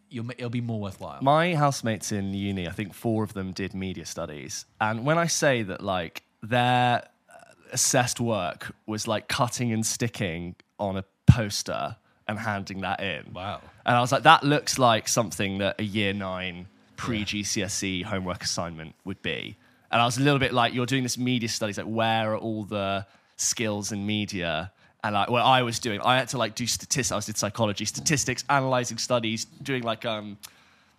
[0.08, 1.20] you'll, it'll be more worthwhile.
[1.22, 4.66] My housemates in uni, I think four of them did media studies.
[4.80, 7.34] And when I say that, like, their uh,
[7.72, 11.96] assessed work was like cutting and sticking on a poster
[12.28, 13.32] and handing that in.
[13.32, 13.60] Wow.
[13.84, 16.66] And I was like, that looks like something that a year nine
[16.96, 19.56] pre GCSE homework assignment would be.
[19.90, 22.38] And I was a little bit like, you're doing this media studies, like, where are
[22.38, 23.06] all the
[23.36, 24.72] skills in media?
[25.04, 27.12] And like, what I was doing, I had to like do statistics.
[27.12, 30.38] I was did psychology, statistics, analyzing studies, doing like um,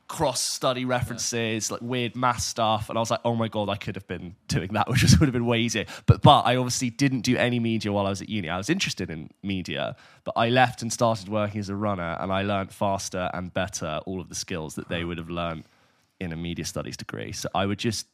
[0.07, 2.89] cross study references, like weird math stuff.
[2.89, 5.19] And I was like, oh my God, I could have been doing that, which just
[5.19, 5.85] would have been way easier.
[6.05, 8.49] But, but I obviously didn't do any media while I was at uni.
[8.49, 12.31] I was interested in media, but I left and started working as a runner and
[12.31, 15.63] I learned faster and better all of the skills that they would have learned
[16.19, 17.31] in a media studies degree.
[17.31, 18.07] So I would just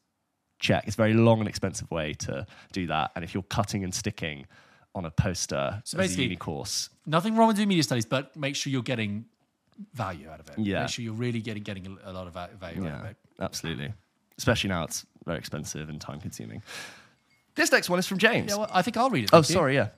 [0.59, 0.85] check.
[0.87, 3.11] It's a very long and expensive way to do that.
[3.15, 4.45] And if you're cutting and sticking
[4.95, 8.05] on a poster So as a basically- uni course, Nothing wrong with doing media studies,
[8.05, 9.25] but make sure you're getting
[9.93, 10.59] value out of it.
[10.59, 10.81] Yeah.
[10.81, 13.17] Make sure you're really getting getting a, lot of va- value out of Yeah, it.
[13.39, 13.93] absolutely.
[14.37, 16.61] Especially now it's very expensive and time consuming.
[17.55, 18.51] This next one is from James.
[18.51, 19.29] Yeah, well, I think I'll read it.
[19.33, 19.43] oh, you.
[19.43, 19.89] sorry, yeah.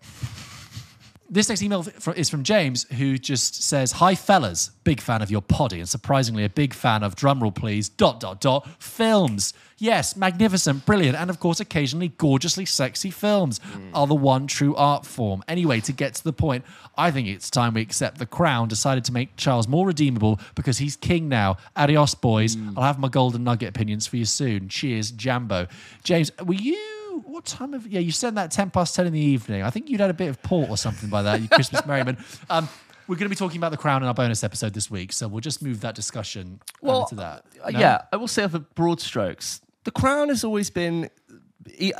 [1.33, 5.41] This next email is from James, who just says, "Hi fellas, big fan of your
[5.41, 9.53] poddy, and surprisingly a big fan of drumroll please dot dot dot films.
[9.77, 13.91] Yes, magnificent, brilliant, and of course occasionally gorgeously sexy films mm.
[13.93, 15.41] are the one true art form.
[15.47, 16.65] Anyway, to get to the point,
[16.97, 20.79] I think it's time we accept the crown decided to make Charles more redeemable because
[20.79, 21.55] he's king now.
[21.77, 22.57] Adios, boys.
[22.57, 22.73] Mm.
[22.75, 24.67] I'll have my golden nugget opinions for you soon.
[24.67, 25.67] Cheers, Jambo.
[26.03, 27.99] James, were you?" What time of yeah?
[27.99, 29.63] You said that ten past ten in the evening.
[29.63, 31.41] I think you'd had a bit of port or something by that.
[31.41, 32.19] You Christmas merriment.
[32.49, 32.67] Um,
[33.07, 35.27] we're going to be talking about the crown in our bonus episode this week, so
[35.27, 37.45] we'll just move that discussion over to that.
[37.63, 37.79] uh, No?
[37.79, 41.09] Yeah, I will say over broad strokes, the crown has always been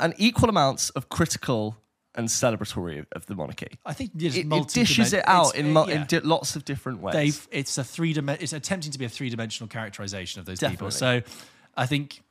[0.00, 1.76] an equal amounts of critical
[2.14, 3.78] and celebratory of, the monarchy.
[3.84, 5.84] I think It, it dishes it out in, yeah.
[5.86, 7.14] in di- lots of different ways.
[7.14, 10.60] Dave, it's a three dimen- It's attempting to be a three dimensional characterization of those
[10.60, 10.90] people.
[10.90, 11.22] So,
[11.76, 12.22] I think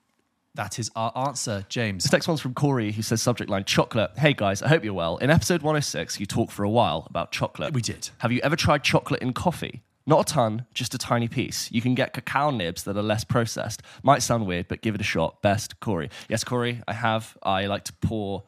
[0.55, 2.03] that is our answer, James.
[2.03, 4.11] This next one's from Corey, who says subject line chocolate.
[4.17, 5.17] Hey guys, I hope you're well.
[5.17, 7.73] In episode 106, you talked for a while about chocolate.
[7.73, 8.09] We did.
[8.19, 9.81] Have you ever tried chocolate in coffee?
[10.05, 11.71] Not a ton, just a tiny piece.
[11.71, 13.81] You can get cacao nibs that are less processed.
[14.03, 15.41] Might sound weird, but give it a shot.
[15.41, 16.09] Best, Corey.
[16.27, 17.37] Yes, Corey, I have.
[17.43, 18.43] I like to pour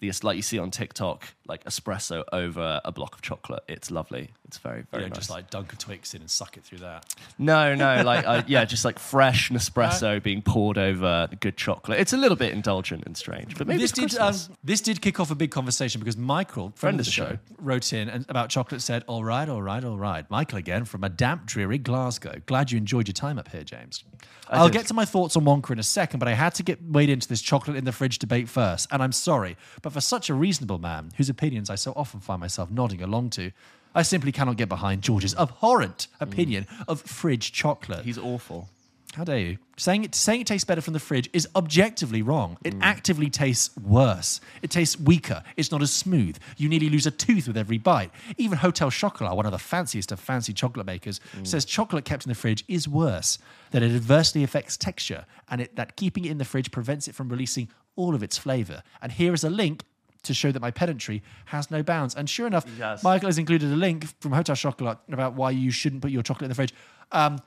[0.00, 3.64] the like you see on TikTok, like espresso over a block of chocolate.
[3.68, 4.30] It's lovely.
[4.46, 5.18] It's very, You very don't nice.
[5.18, 7.04] just like dunk a Twix in and suck it through that.
[7.38, 12.00] No, no, like uh, yeah, just like fresh Nespresso being poured over good chocolate.
[12.00, 15.20] It's a little bit indulgent and strange, but maybe this did um, this did kick
[15.20, 18.80] off a big conversation because Michael, friend, of the show, wrote in and about chocolate.
[18.80, 22.40] Said, "All right, all right, all right." Michael again from a damp, dreary Glasgow.
[22.46, 24.04] Glad you enjoyed your time up here, James.
[24.50, 24.78] I'll did.
[24.78, 27.10] get to my thoughts on Wonka in a second, but I had to get wade
[27.10, 28.88] into this chocolate in the fridge debate first.
[28.90, 32.40] And I'm sorry, but for such a reasonable man, whose opinions I so often find
[32.40, 33.52] myself nodding along to,
[33.94, 36.84] I simply cannot get behind George's abhorrent opinion mm.
[36.88, 38.04] of fridge chocolate.
[38.04, 38.68] He's awful.
[39.14, 39.58] How dare you?
[39.78, 42.58] Saying it, saying it tastes better from the fridge is objectively wrong.
[42.62, 42.80] It mm.
[42.82, 44.40] actively tastes worse.
[44.60, 45.42] It tastes weaker.
[45.56, 46.36] It's not as smooth.
[46.56, 48.10] You nearly lose a tooth with every bite.
[48.36, 51.46] Even Hotel Chocolat, one of the fanciest of fancy chocolate makers, mm.
[51.46, 53.38] says chocolate kept in the fridge is worse,
[53.70, 57.14] that it adversely affects texture, and it, that keeping it in the fridge prevents it
[57.14, 57.68] from releasing
[57.98, 58.82] all of its flavor.
[59.02, 59.82] And here is a link
[60.22, 62.14] to show that my pedantry has no bounds.
[62.14, 63.02] And sure enough, Yes.
[63.02, 66.44] Michael has included a link from Hotel Chocolat about why you shouldn't put your chocolate
[66.46, 66.74] in the fridge.
[67.12, 67.40] Um,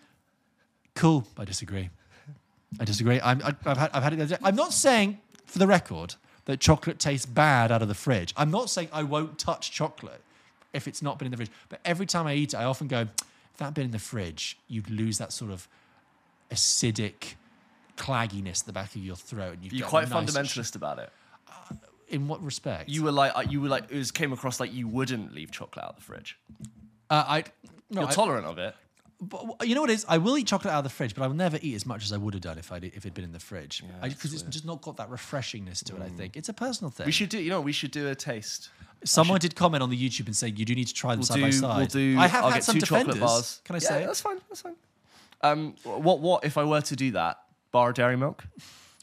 [0.95, 1.25] Cool.
[1.37, 1.89] I disagree.
[2.79, 3.19] I disagree.
[3.21, 4.17] I'm, I, I've, had, I've had it.
[4.17, 4.41] the other day.
[4.43, 8.33] I'm not saying, for the record, that chocolate tastes bad out of the fridge.
[8.35, 10.21] I'm not saying I won't touch chocolate
[10.73, 11.51] if it's not been in the fridge.
[11.69, 13.99] But every time I eat it, I often go, if that had been in the
[13.99, 15.67] fridge, you'd lose that sort of
[16.49, 17.35] acidic
[18.01, 19.53] clagginess at the back of your throat.
[19.55, 21.09] And you've You're got quite a nice- fundamentalist about it.
[22.07, 22.89] In what respect?
[22.89, 25.49] You were like, uh, you were like, it was came across like you wouldn't leave
[25.51, 26.37] chocolate out of the fridge.
[27.09, 27.43] uh, I,
[27.89, 28.75] no, You're I- tolerant of it.
[29.23, 30.05] But you know what it is?
[30.09, 32.03] I will eat chocolate out of the fridge, but I will never eat as much
[32.03, 33.83] as I would have done if I if it'd been in the fridge.
[34.01, 36.01] Because it's just not got that refreshingness to it.
[36.01, 37.05] I think it's a personal thing.
[37.05, 38.69] We should do, you know, we should do a taste.
[39.03, 41.35] Someone did comment on the YouTube and say you do need to try them side
[41.35, 41.77] do, by side.
[41.77, 42.15] we'll do.
[42.17, 43.13] I have I'll had get some two defenders.
[43.13, 43.61] chocolate bars.
[43.63, 44.05] Can I yeah, say it?
[44.07, 44.37] That's fine.
[44.49, 44.75] That's fine.
[45.41, 47.37] Um, what, what if I were to do that?
[47.71, 48.45] Bar of dairy milk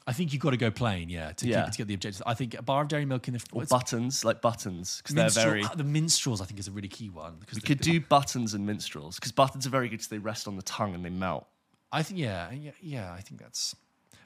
[0.08, 1.64] I think you've got to go plain, yeah, to, Yeah.
[1.64, 2.22] Keep, to get the objective.
[2.24, 5.44] I think a bar of dairy milk in the or buttons, like buttons, because they're
[5.44, 5.62] very.
[5.62, 6.40] ah, the minstrels.
[6.40, 9.32] I think is a really key one because We could do buttons and minstrels because
[9.32, 11.46] buttons are very good because they rest on the tongue and they melt.
[11.92, 13.12] I think yeah, yeah, yeah.
[13.12, 13.76] I think that's.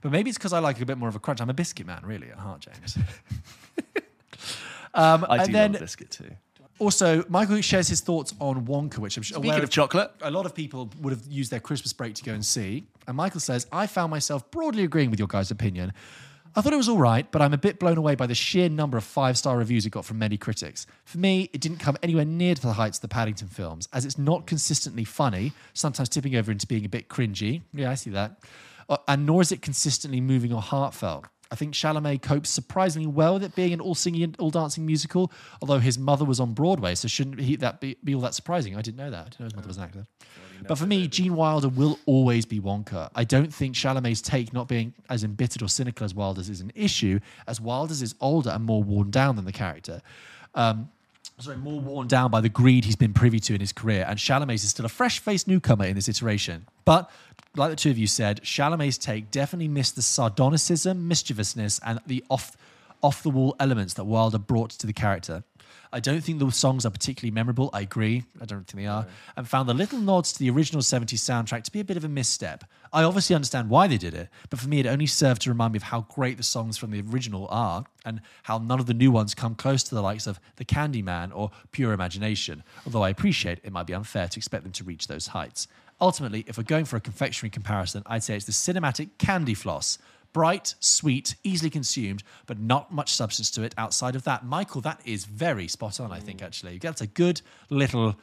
[0.02, 1.40] But maybe it's because I like a bit more of a crunch.
[1.40, 2.96] I'm a biscuit man, really, at heart, James.
[4.94, 6.30] um, I and do then love biscuit too.
[6.78, 10.46] also, Michael shares his thoughts on Wonka, which I'm sure Speaking of chocolate, a lot
[10.46, 12.86] of people would have used their Christmas break to go and see.
[13.06, 15.92] And Michael says, I found myself broadly agreeing with your guys' opinion.
[16.54, 18.68] I thought it was all right, but I'm a bit blown away by the sheer
[18.68, 20.86] number of five star reviews it got from many critics.
[21.06, 24.04] For me, it didn't come anywhere near to the heights of the Paddington films, as
[24.04, 27.62] it's not consistently funny, sometimes tipping over into being a bit cringy.
[27.72, 28.38] Yeah, I see that.
[28.88, 31.26] Uh, and nor is it consistently moving or heartfelt.
[31.50, 34.84] I think Chalamet copes surprisingly well with it being an all singing and all dancing
[34.84, 35.30] musical,
[35.60, 38.76] although his mother was on Broadway, so shouldn't he, that be, be all that surprising?
[38.76, 39.20] I didn't know that.
[39.20, 40.06] I didn't know his mother was an actor.
[40.68, 43.10] But for me, Gene Wilder will always be Wonka.
[43.14, 46.72] I don't think Chalamet's take not being as embittered or cynical as Wilder's is an
[46.74, 50.02] issue, as Wilder's is older and more worn down than the character.
[50.54, 50.90] Um,
[51.38, 54.18] sorry, more worn down by the greed he's been privy to in his career, and
[54.18, 56.66] Chalamet's is still a fresh-faced newcomer in this iteration.
[56.84, 57.10] But
[57.56, 62.24] like the two of you said, Chalamet's take definitely missed the sardonicism, mischievousness, and the
[62.30, 62.56] off
[63.02, 65.42] off the wall elements that Wilder brought to the character.
[65.94, 67.68] I don't think the songs are particularly memorable.
[67.72, 68.24] I agree.
[68.40, 69.06] I don't think they are.
[69.36, 72.04] And found the little nods to the original 70s soundtrack to be a bit of
[72.04, 72.64] a misstep.
[72.94, 75.74] I obviously understand why they did it, but for me, it only served to remind
[75.74, 78.94] me of how great the songs from the original are and how none of the
[78.94, 83.10] new ones come close to the likes of The Candyman or Pure Imagination, although I
[83.10, 85.68] appreciate it might be unfair to expect them to reach those heights.
[86.00, 89.98] Ultimately, if we're going for a confectionery comparison, I'd say it's the cinematic Candy Floss
[90.32, 94.44] Bright, sweet, easily consumed, but not much substance to it outside of that.
[94.44, 96.46] Michael, that is very spot on, I think, mm.
[96.46, 96.78] actually.
[96.78, 98.16] That's a good little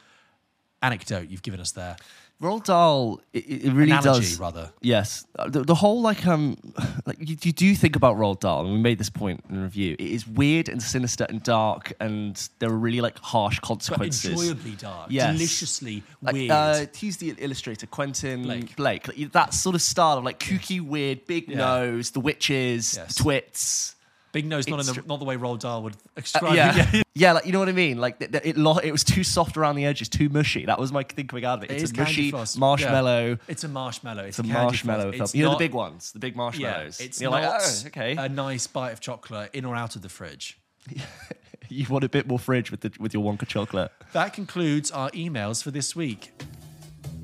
[0.82, 1.96] anecdote you've given us there.
[2.40, 4.40] Roald Dahl, it, it really Analogy, does.
[4.40, 4.72] rather.
[4.80, 6.56] Yes, the, the whole like um,
[7.04, 9.62] like you, you do think about Roald Dahl, and we made this point in the
[9.62, 9.94] review.
[9.98, 14.24] It is weird and sinister and dark, and there are really like harsh But consequences.
[14.30, 15.34] enjoyably dark, Yes.
[15.34, 16.50] deliciously like, weird.
[16.50, 18.74] Uh, use the illustrator, Quentin Blake.
[18.74, 19.06] Blake.
[19.08, 21.58] like, that sort of style of like kooky, weird, big Yeah.
[21.58, 23.14] nose, the witches, Yes.
[23.16, 23.96] the twits.
[24.32, 27.02] Big nose, not, in the, not the way Roald Dahl would Uh, describe yeah, it.
[27.14, 27.98] yeah, like you know what I mean.
[27.98, 30.66] Like it, lo- it was too soft around the edges, too mushy.
[30.66, 31.72] That was my thing coming out of it.
[31.72, 32.56] It It's is a mushy floss.
[32.56, 33.30] marshmallow.
[33.30, 33.36] Yeah.
[33.48, 34.22] It's a marshmallow.
[34.24, 35.08] It's, It's a marshmallow.
[35.10, 37.00] It's You know the big ones, the big Yeah, marshmallows.
[37.00, 38.16] it's You're not like, oh, okay.
[38.16, 40.60] a nice bite of chocolate in or out of the fridge.
[41.68, 43.90] you want a bit more fridge with the with your Wonka chocolate.
[44.12, 46.32] That concludes our emails for this week.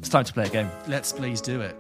[0.01, 0.71] It's time to play a game.
[0.89, 1.77] Let's please do it.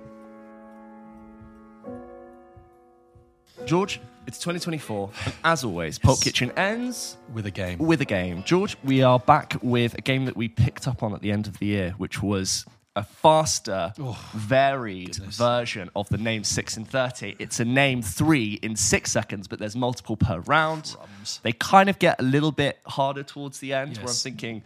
[3.64, 7.78] George, it's 2024, and as always, Pulp Kitchen ends With a game.
[7.78, 8.42] with a game.
[8.44, 11.46] George, we are back with a game that we picked up on at the end
[11.46, 12.64] of the year, which was
[12.96, 15.36] a faster, oh, varied goodness.
[15.36, 17.36] version of the name 6 in 30.
[17.38, 20.96] It's a name 3 in 6 seconds, but there's multiple per round.
[21.42, 24.22] They kind of get a little bit harder towards the end, where I'm Yes.
[24.22, 24.62] thinking,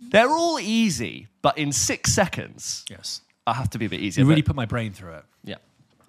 [0.00, 3.22] they're all easy, but in 6 seconds, Yes.
[3.46, 4.22] I have to be a bit easier.
[4.24, 5.24] You really put my brain through it.
[5.42, 5.56] yeah.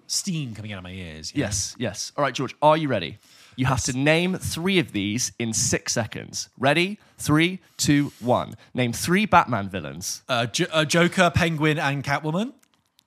[0.06, 1.32] Steam coming out of my ears.
[1.34, 1.46] you know?
[1.46, 2.12] Yes, yes.
[2.16, 3.18] All right, George, are you ready?
[3.56, 6.48] You have to name three of these in six seconds.
[6.58, 6.98] Ready?
[7.18, 8.54] Three, two, one.
[8.74, 10.22] Name three Batman villains.
[10.28, 12.52] Uh, J- uh, Joker, Penguin, and Catwoman.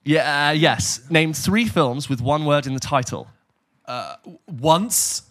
[0.02, 1.02] Yeah, uh, yes.
[1.10, 3.28] Name three films with one word in the title.
[4.48, 5.22] Once.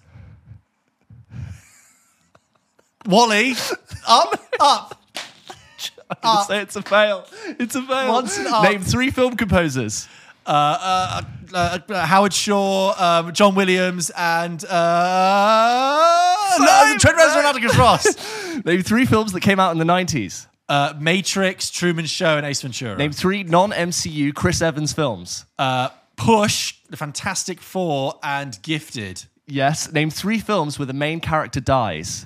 [3.05, 3.53] Wally.
[4.07, 4.95] Up, up.
[6.09, 7.25] I'm gonna say it's a fail.
[7.59, 8.11] It's a fail.
[8.11, 8.63] Once and up.
[8.63, 10.07] Name three film composers.
[10.49, 11.21] Uh,
[11.53, 18.65] uh, uh, Howard Shore, um, John Williams, and uh, no, Trent Reznor and Atticus Ross.
[18.65, 20.47] Name three films that came out in the 90s.
[20.67, 22.97] Uh, Matrix, Truman Show, and Ace Ventura.
[22.97, 25.45] Name three non-MCU Chris Evans films.
[25.59, 29.23] uh, Push, The Fantastic Four, and Gifted.
[29.47, 29.91] Yes.
[29.91, 32.25] Name three films where the main character dies.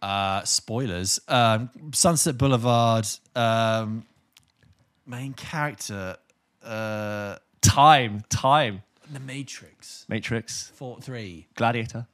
[0.00, 1.20] Uh, spoilers.
[1.28, 3.06] Um, Sunset Boulevard.
[3.36, 4.06] Um,
[5.06, 6.16] main character.
[6.64, 7.36] Uh,
[7.68, 8.22] Time.
[8.28, 8.82] Time.
[9.12, 10.04] The Matrix.
[10.08, 10.72] Matrix.
[10.74, 11.46] Four, three.
[11.54, 12.06] Gladiator.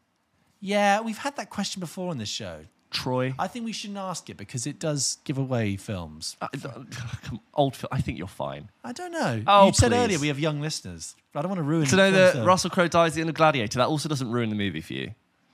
[0.61, 2.61] Yeah, we've had that question before on this show.
[2.91, 3.35] Troy.
[3.39, 6.37] I think we shouldn't ask it because it does give away films.
[6.41, 7.77] Uh, come- old.
[7.91, 8.71] I think you're fine.
[8.85, 9.43] I don't know.
[9.47, 9.97] Oh, you said please.
[9.99, 11.17] earlier we have young listeners.
[11.35, 12.45] I don't want to ruin To know that.
[12.47, 14.93] Russell Crowe dies at the end of Gladiator, that also doesn't ruin the movie for
[14.93, 15.11] you.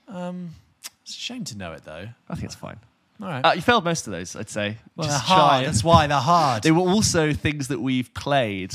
[0.09, 2.09] It's a shame to know it though.
[2.29, 2.79] I think it's fine.
[3.23, 3.45] All right.
[3.45, 4.77] Uh, you failed most of those, I'd say.
[4.97, 5.67] well, they're Just hard.
[5.67, 6.63] That's why they're hard.
[6.63, 8.75] They were also things that we've played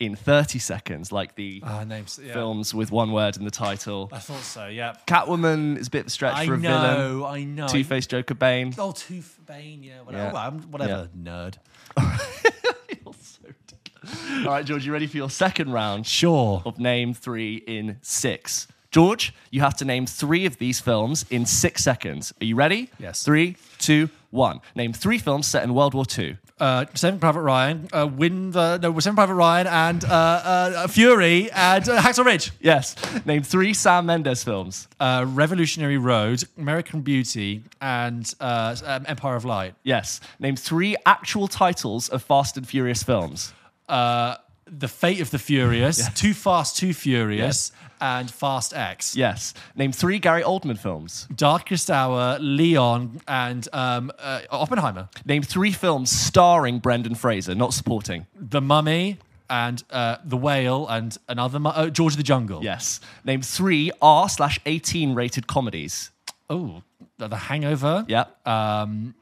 [0.00, 2.20] in 30 seconds, like the Ah, names.
[2.22, 2.32] Yeah.
[2.32, 4.08] films with one word in the title.
[4.12, 4.66] I thought so.
[4.68, 4.94] Yeah.
[5.06, 6.76] Catwoman is a bit of a stretch I for a villain.
[6.84, 7.24] I know.
[7.24, 7.66] I know.
[7.68, 8.74] Two Face Joker Bane.
[8.78, 9.82] Oh, Tooth Bane.
[9.82, 10.02] Yeah.
[10.02, 10.32] Whatever.
[10.34, 10.50] Yeah.
[10.70, 11.08] Whatever.
[11.20, 11.56] Nerd.
[11.98, 14.46] You're so ridiculous.
[14.46, 16.62] All right, George, you ready for your second round Sure.
[16.64, 18.68] of name three in six?
[18.90, 22.32] George, you have to name three of these films in six seconds.
[22.40, 22.88] Are you ready?
[22.98, 23.22] Yes.
[23.22, 24.60] Three, two, one.
[24.74, 26.38] Name three films set in World War II.
[26.60, 27.88] Uh, Saving Private Ryan.
[27.92, 28.98] Uh, win the no.
[28.98, 32.52] Saving Private Ryan and uh, uh, Fury and uh, Hacksaw Ridge.
[32.60, 32.96] Yes.
[33.24, 34.88] Name three Sam Mendes films.
[34.98, 39.74] Uh, Revolutionary Road, American Beauty, and uh, um, Empire of Light.
[39.82, 40.20] Yes.
[40.40, 43.52] Name three actual titles of Fast and Furious films.
[43.88, 44.36] Uh,
[44.70, 49.16] the Fate of the Furious, Too Fast, Too Furious, and Fast X.
[49.16, 49.54] Yes.
[49.74, 51.26] Name three Gary Oldman films.
[51.34, 55.08] Darkest Hour, Leon, and um, uh, Oppenheimer.
[55.24, 58.26] Name three films starring Brendan Fraser, not supporting.
[58.34, 59.18] The Mummy,
[59.50, 62.62] and uh, The Whale, and another mu- uh, George of the Jungle.
[62.62, 63.00] Yes.
[63.24, 66.10] Name three R slash 18 rated comedies.
[66.50, 66.82] Oh,
[67.18, 68.04] The Hangover.
[68.08, 68.24] Yeah.
[68.46, 69.14] Um,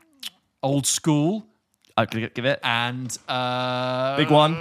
[0.62, 1.46] Old School,
[1.96, 2.58] I could give it.
[2.62, 4.54] and uh, Big one.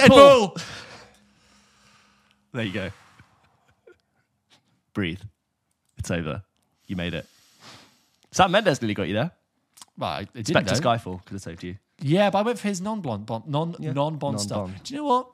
[0.00, 0.62] Deadpool.
[2.52, 2.90] There you go.
[4.94, 5.20] Breathe.
[5.98, 6.42] It's over.
[6.86, 7.26] You made it.
[8.30, 9.30] Sam Mendes nearly got you there.
[9.96, 10.80] Well, it didn't Spectre though.
[10.80, 11.76] Skyfall could have saved you.
[12.00, 13.92] Yeah, but I went for his non-blonde, bond, non Yeah.
[13.92, 14.58] non-bond stuff.
[14.58, 14.82] Non-Bond.
[14.82, 15.26] Do you know what?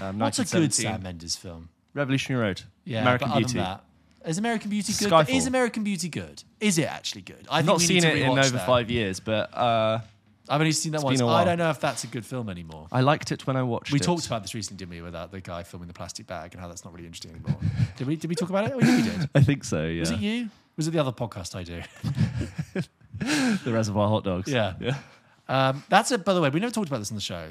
[0.00, 0.84] Um, What's a good 1917.
[0.84, 1.68] Sam Mendes film?
[1.94, 2.62] Revolutionary Road.
[2.84, 3.54] Yeah, American but other Beauty.
[3.54, 3.84] than that,
[4.26, 5.10] is American Beauty good?
[5.12, 5.34] Skyfall.
[5.34, 6.42] Is American Beauty good?
[6.60, 7.46] Is it actually good?
[7.50, 10.00] I've I've not seen it in over five years, but uh,
[10.48, 11.20] I've only seen that once.
[11.20, 12.86] I don't know if that's a good film anymore.
[12.92, 13.92] I liked it when I watched it.
[13.92, 14.04] We it.
[14.04, 15.02] talked about this recently, didn't we?
[15.02, 17.58] Without the guy filming the plastic bag and how that's not really interesting anymore.
[17.96, 18.16] did we?
[18.16, 18.72] Did we talk about it?
[18.74, 19.30] Oh, yeah, we did.
[19.34, 20.00] I think so, yeah.
[20.00, 20.48] Was it you?
[20.76, 21.82] Was it the other podcast I do?
[23.18, 24.52] The Reservoir Hot Dogs.
[24.52, 24.74] Yeah.
[25.48, 26.22] Um, that's it.
[26.22, 27.48] By the way, we never talked about this on the show,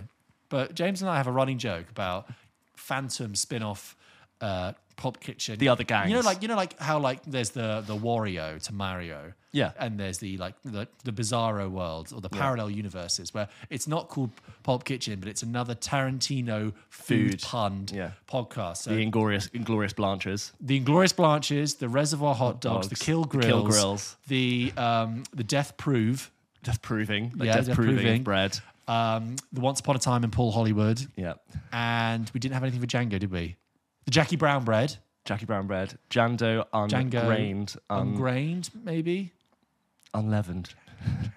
[0.49, 2.29] but James and I have a running joke about
[2.75, 3.95] phantom spin-off
[4.41, 5.57] uh, Pulp Kitchen.
[5.59, 6.09] The other gangs.
[6.09, 9.33] You know, like you know, like how like there's the the Wario to Mario.
[9.51, 9.71] Yeah.
[9.79, 14.09] and there's the like the, the Bizarro worlds or the parallel universes where it's not
[14.09, 14.31] called
[14.63, 17.41] Pulp Kitchen, but it's another Tarantino food, Food.
[17.41, 18.11] pun Yeah.
[18.29, 18.77] podcast.
[18.77, 20.51] So The Inglorious, Inglorious Blanches.
[20.59, 24.15] the Inglorious Blanches, the Reservoir Hot Dogs, the Dogs, Kill the Grills, Kill Grills.
[24.27, 26.31] the um, the Death Prove,
[26.63, 27.31] Death proving.
[27.37, 28.23] Like Yeah, death, death proving, proving.
[28.23, 28.59] bread.
[28.89, 31.35] um, the Once Upon a Time in Paul Hollywood, Yeah.
[31.71, 33.55] and we didn't have anything for Django, did we?
[34.05, 34.95] The Jackie Brown bread,
[35.25, 35.97] Jackie Brown bread.
[36.09, 37.75] Jando ungrained.
[37.89, 39.31] Un- ungrained, maybe.
[40.13, 40.69] unleavened.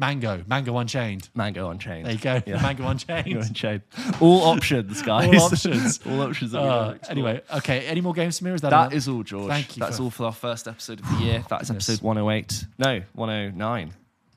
[0.00, 1.28] Mango, Mango Unchained.
[1.34, 2.06] Mango unchained.
[2.06, 2.62] There you go, Yeah.
[2.62, 3.36] Mango Mango Unchained.
[3.42, 3.82] unchained.
[4.20, 5.26] All options, guys.
[5.28, 6.00] All options.
[6.06, 6.54] all options.
[6.54, 7.84] Uh, anyway, okay.
[7.86, 8.52] Any more games for me?
[8.52, 9.48] Or is that that is all, George.
[9.48, 11.44] Thank you That's for- all for our first episode of the year.
[11.48, 12.64] That's episode 108.
[12.78, 13.92] No, 109.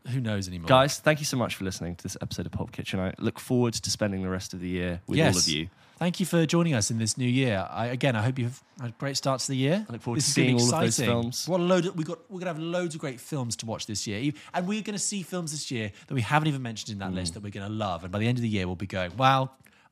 [0.08, 0.66] Who knows anymore?
[0.68, 3.00] Guys, thank you so much for listening to this episode of Pulp Kitchen.
[3.00, 5.36] I look forward to spending the rest of the year with yes.
[5.36, 5.70] all of you.
[6.02, 7.68] Thank you for joining us in this new year.
[7.70, 9.86] I, again, I hope you've had a great start to the year.
[9.88, 11.48] I look forward this to seeing all of those films.
[11.48, 11.86] What a load!
[11.86, 12.18] Of, we got.
[12.28, 15.22] We're gonna have loads of great films to watch this year, and we're gonna see
[15.22, 17.12] films this year that we haven't even mentioned in Mm.
[17.12, 18.04] that list that we're gonna love.
[18.04, 19.52] And by the end of the year, we'll be going, "Wow,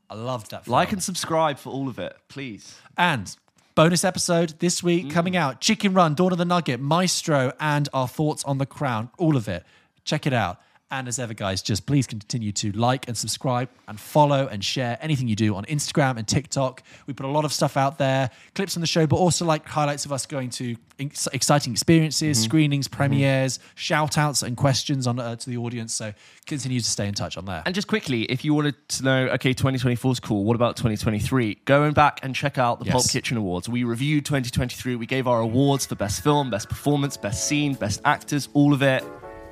[0.09, 0.71] I loved that." Film.
[0.73, 2.73] Like and subscribe for all of it, please.
[2.97, 3.35] And
[3.75, 8.07] bonus episode this week coming out Chicken Run, Dawn of the Nugget, Maestro, and our
[8.07, 9.11] thoughts on The Crown.
[9.19, 9.63] All of it.
[10.05, 10.59] Check it out.
[10.91, 14.97] And as ever, guys, just please continue to like and subscribe and follow and share
[15.01, 16.81] anything you do on Instagram and TikTok.
[17.05, 19.67] We put a lot of stuff out there, clips on the show, but also like
[19.67, 25.19] highlights of us going to ex- exciting experiences, screenings, premieres, shout outs, and questions on
[25.19, 25.93] uh, to the audience.
[25.93, 26.11] So
[26.47, 27.61] continue to stay in touch on there.
[27.67, 30.43] And just quickly, if you wanted to know, okay, 2024 is cool.
[30.43, 31.59] What about 2023?
[31.65, 32.93] Going back and check out the Yes.
[32.93, 33.69] Pulp Kitchen Awards.
[33.69, 34.95] We reviewed 2023.
[34.95, 38.81] We gave our awards for best film, best performance, best scene, best actors, all of
[38.81, 39.03] it.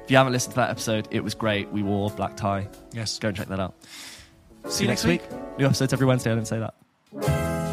[0.08, 1.70] If you haven't listened to that episode, it was great.
[1.70, 2.70] We wore black tie.
[2.94, 3.20] yes.
[3.20, 3.76] Go and check that out.
[4.70, 5.22] See you next week.
[5.60, 6.32] New episodes every Wednesday.
[6.32, 7.67] I didn't say that.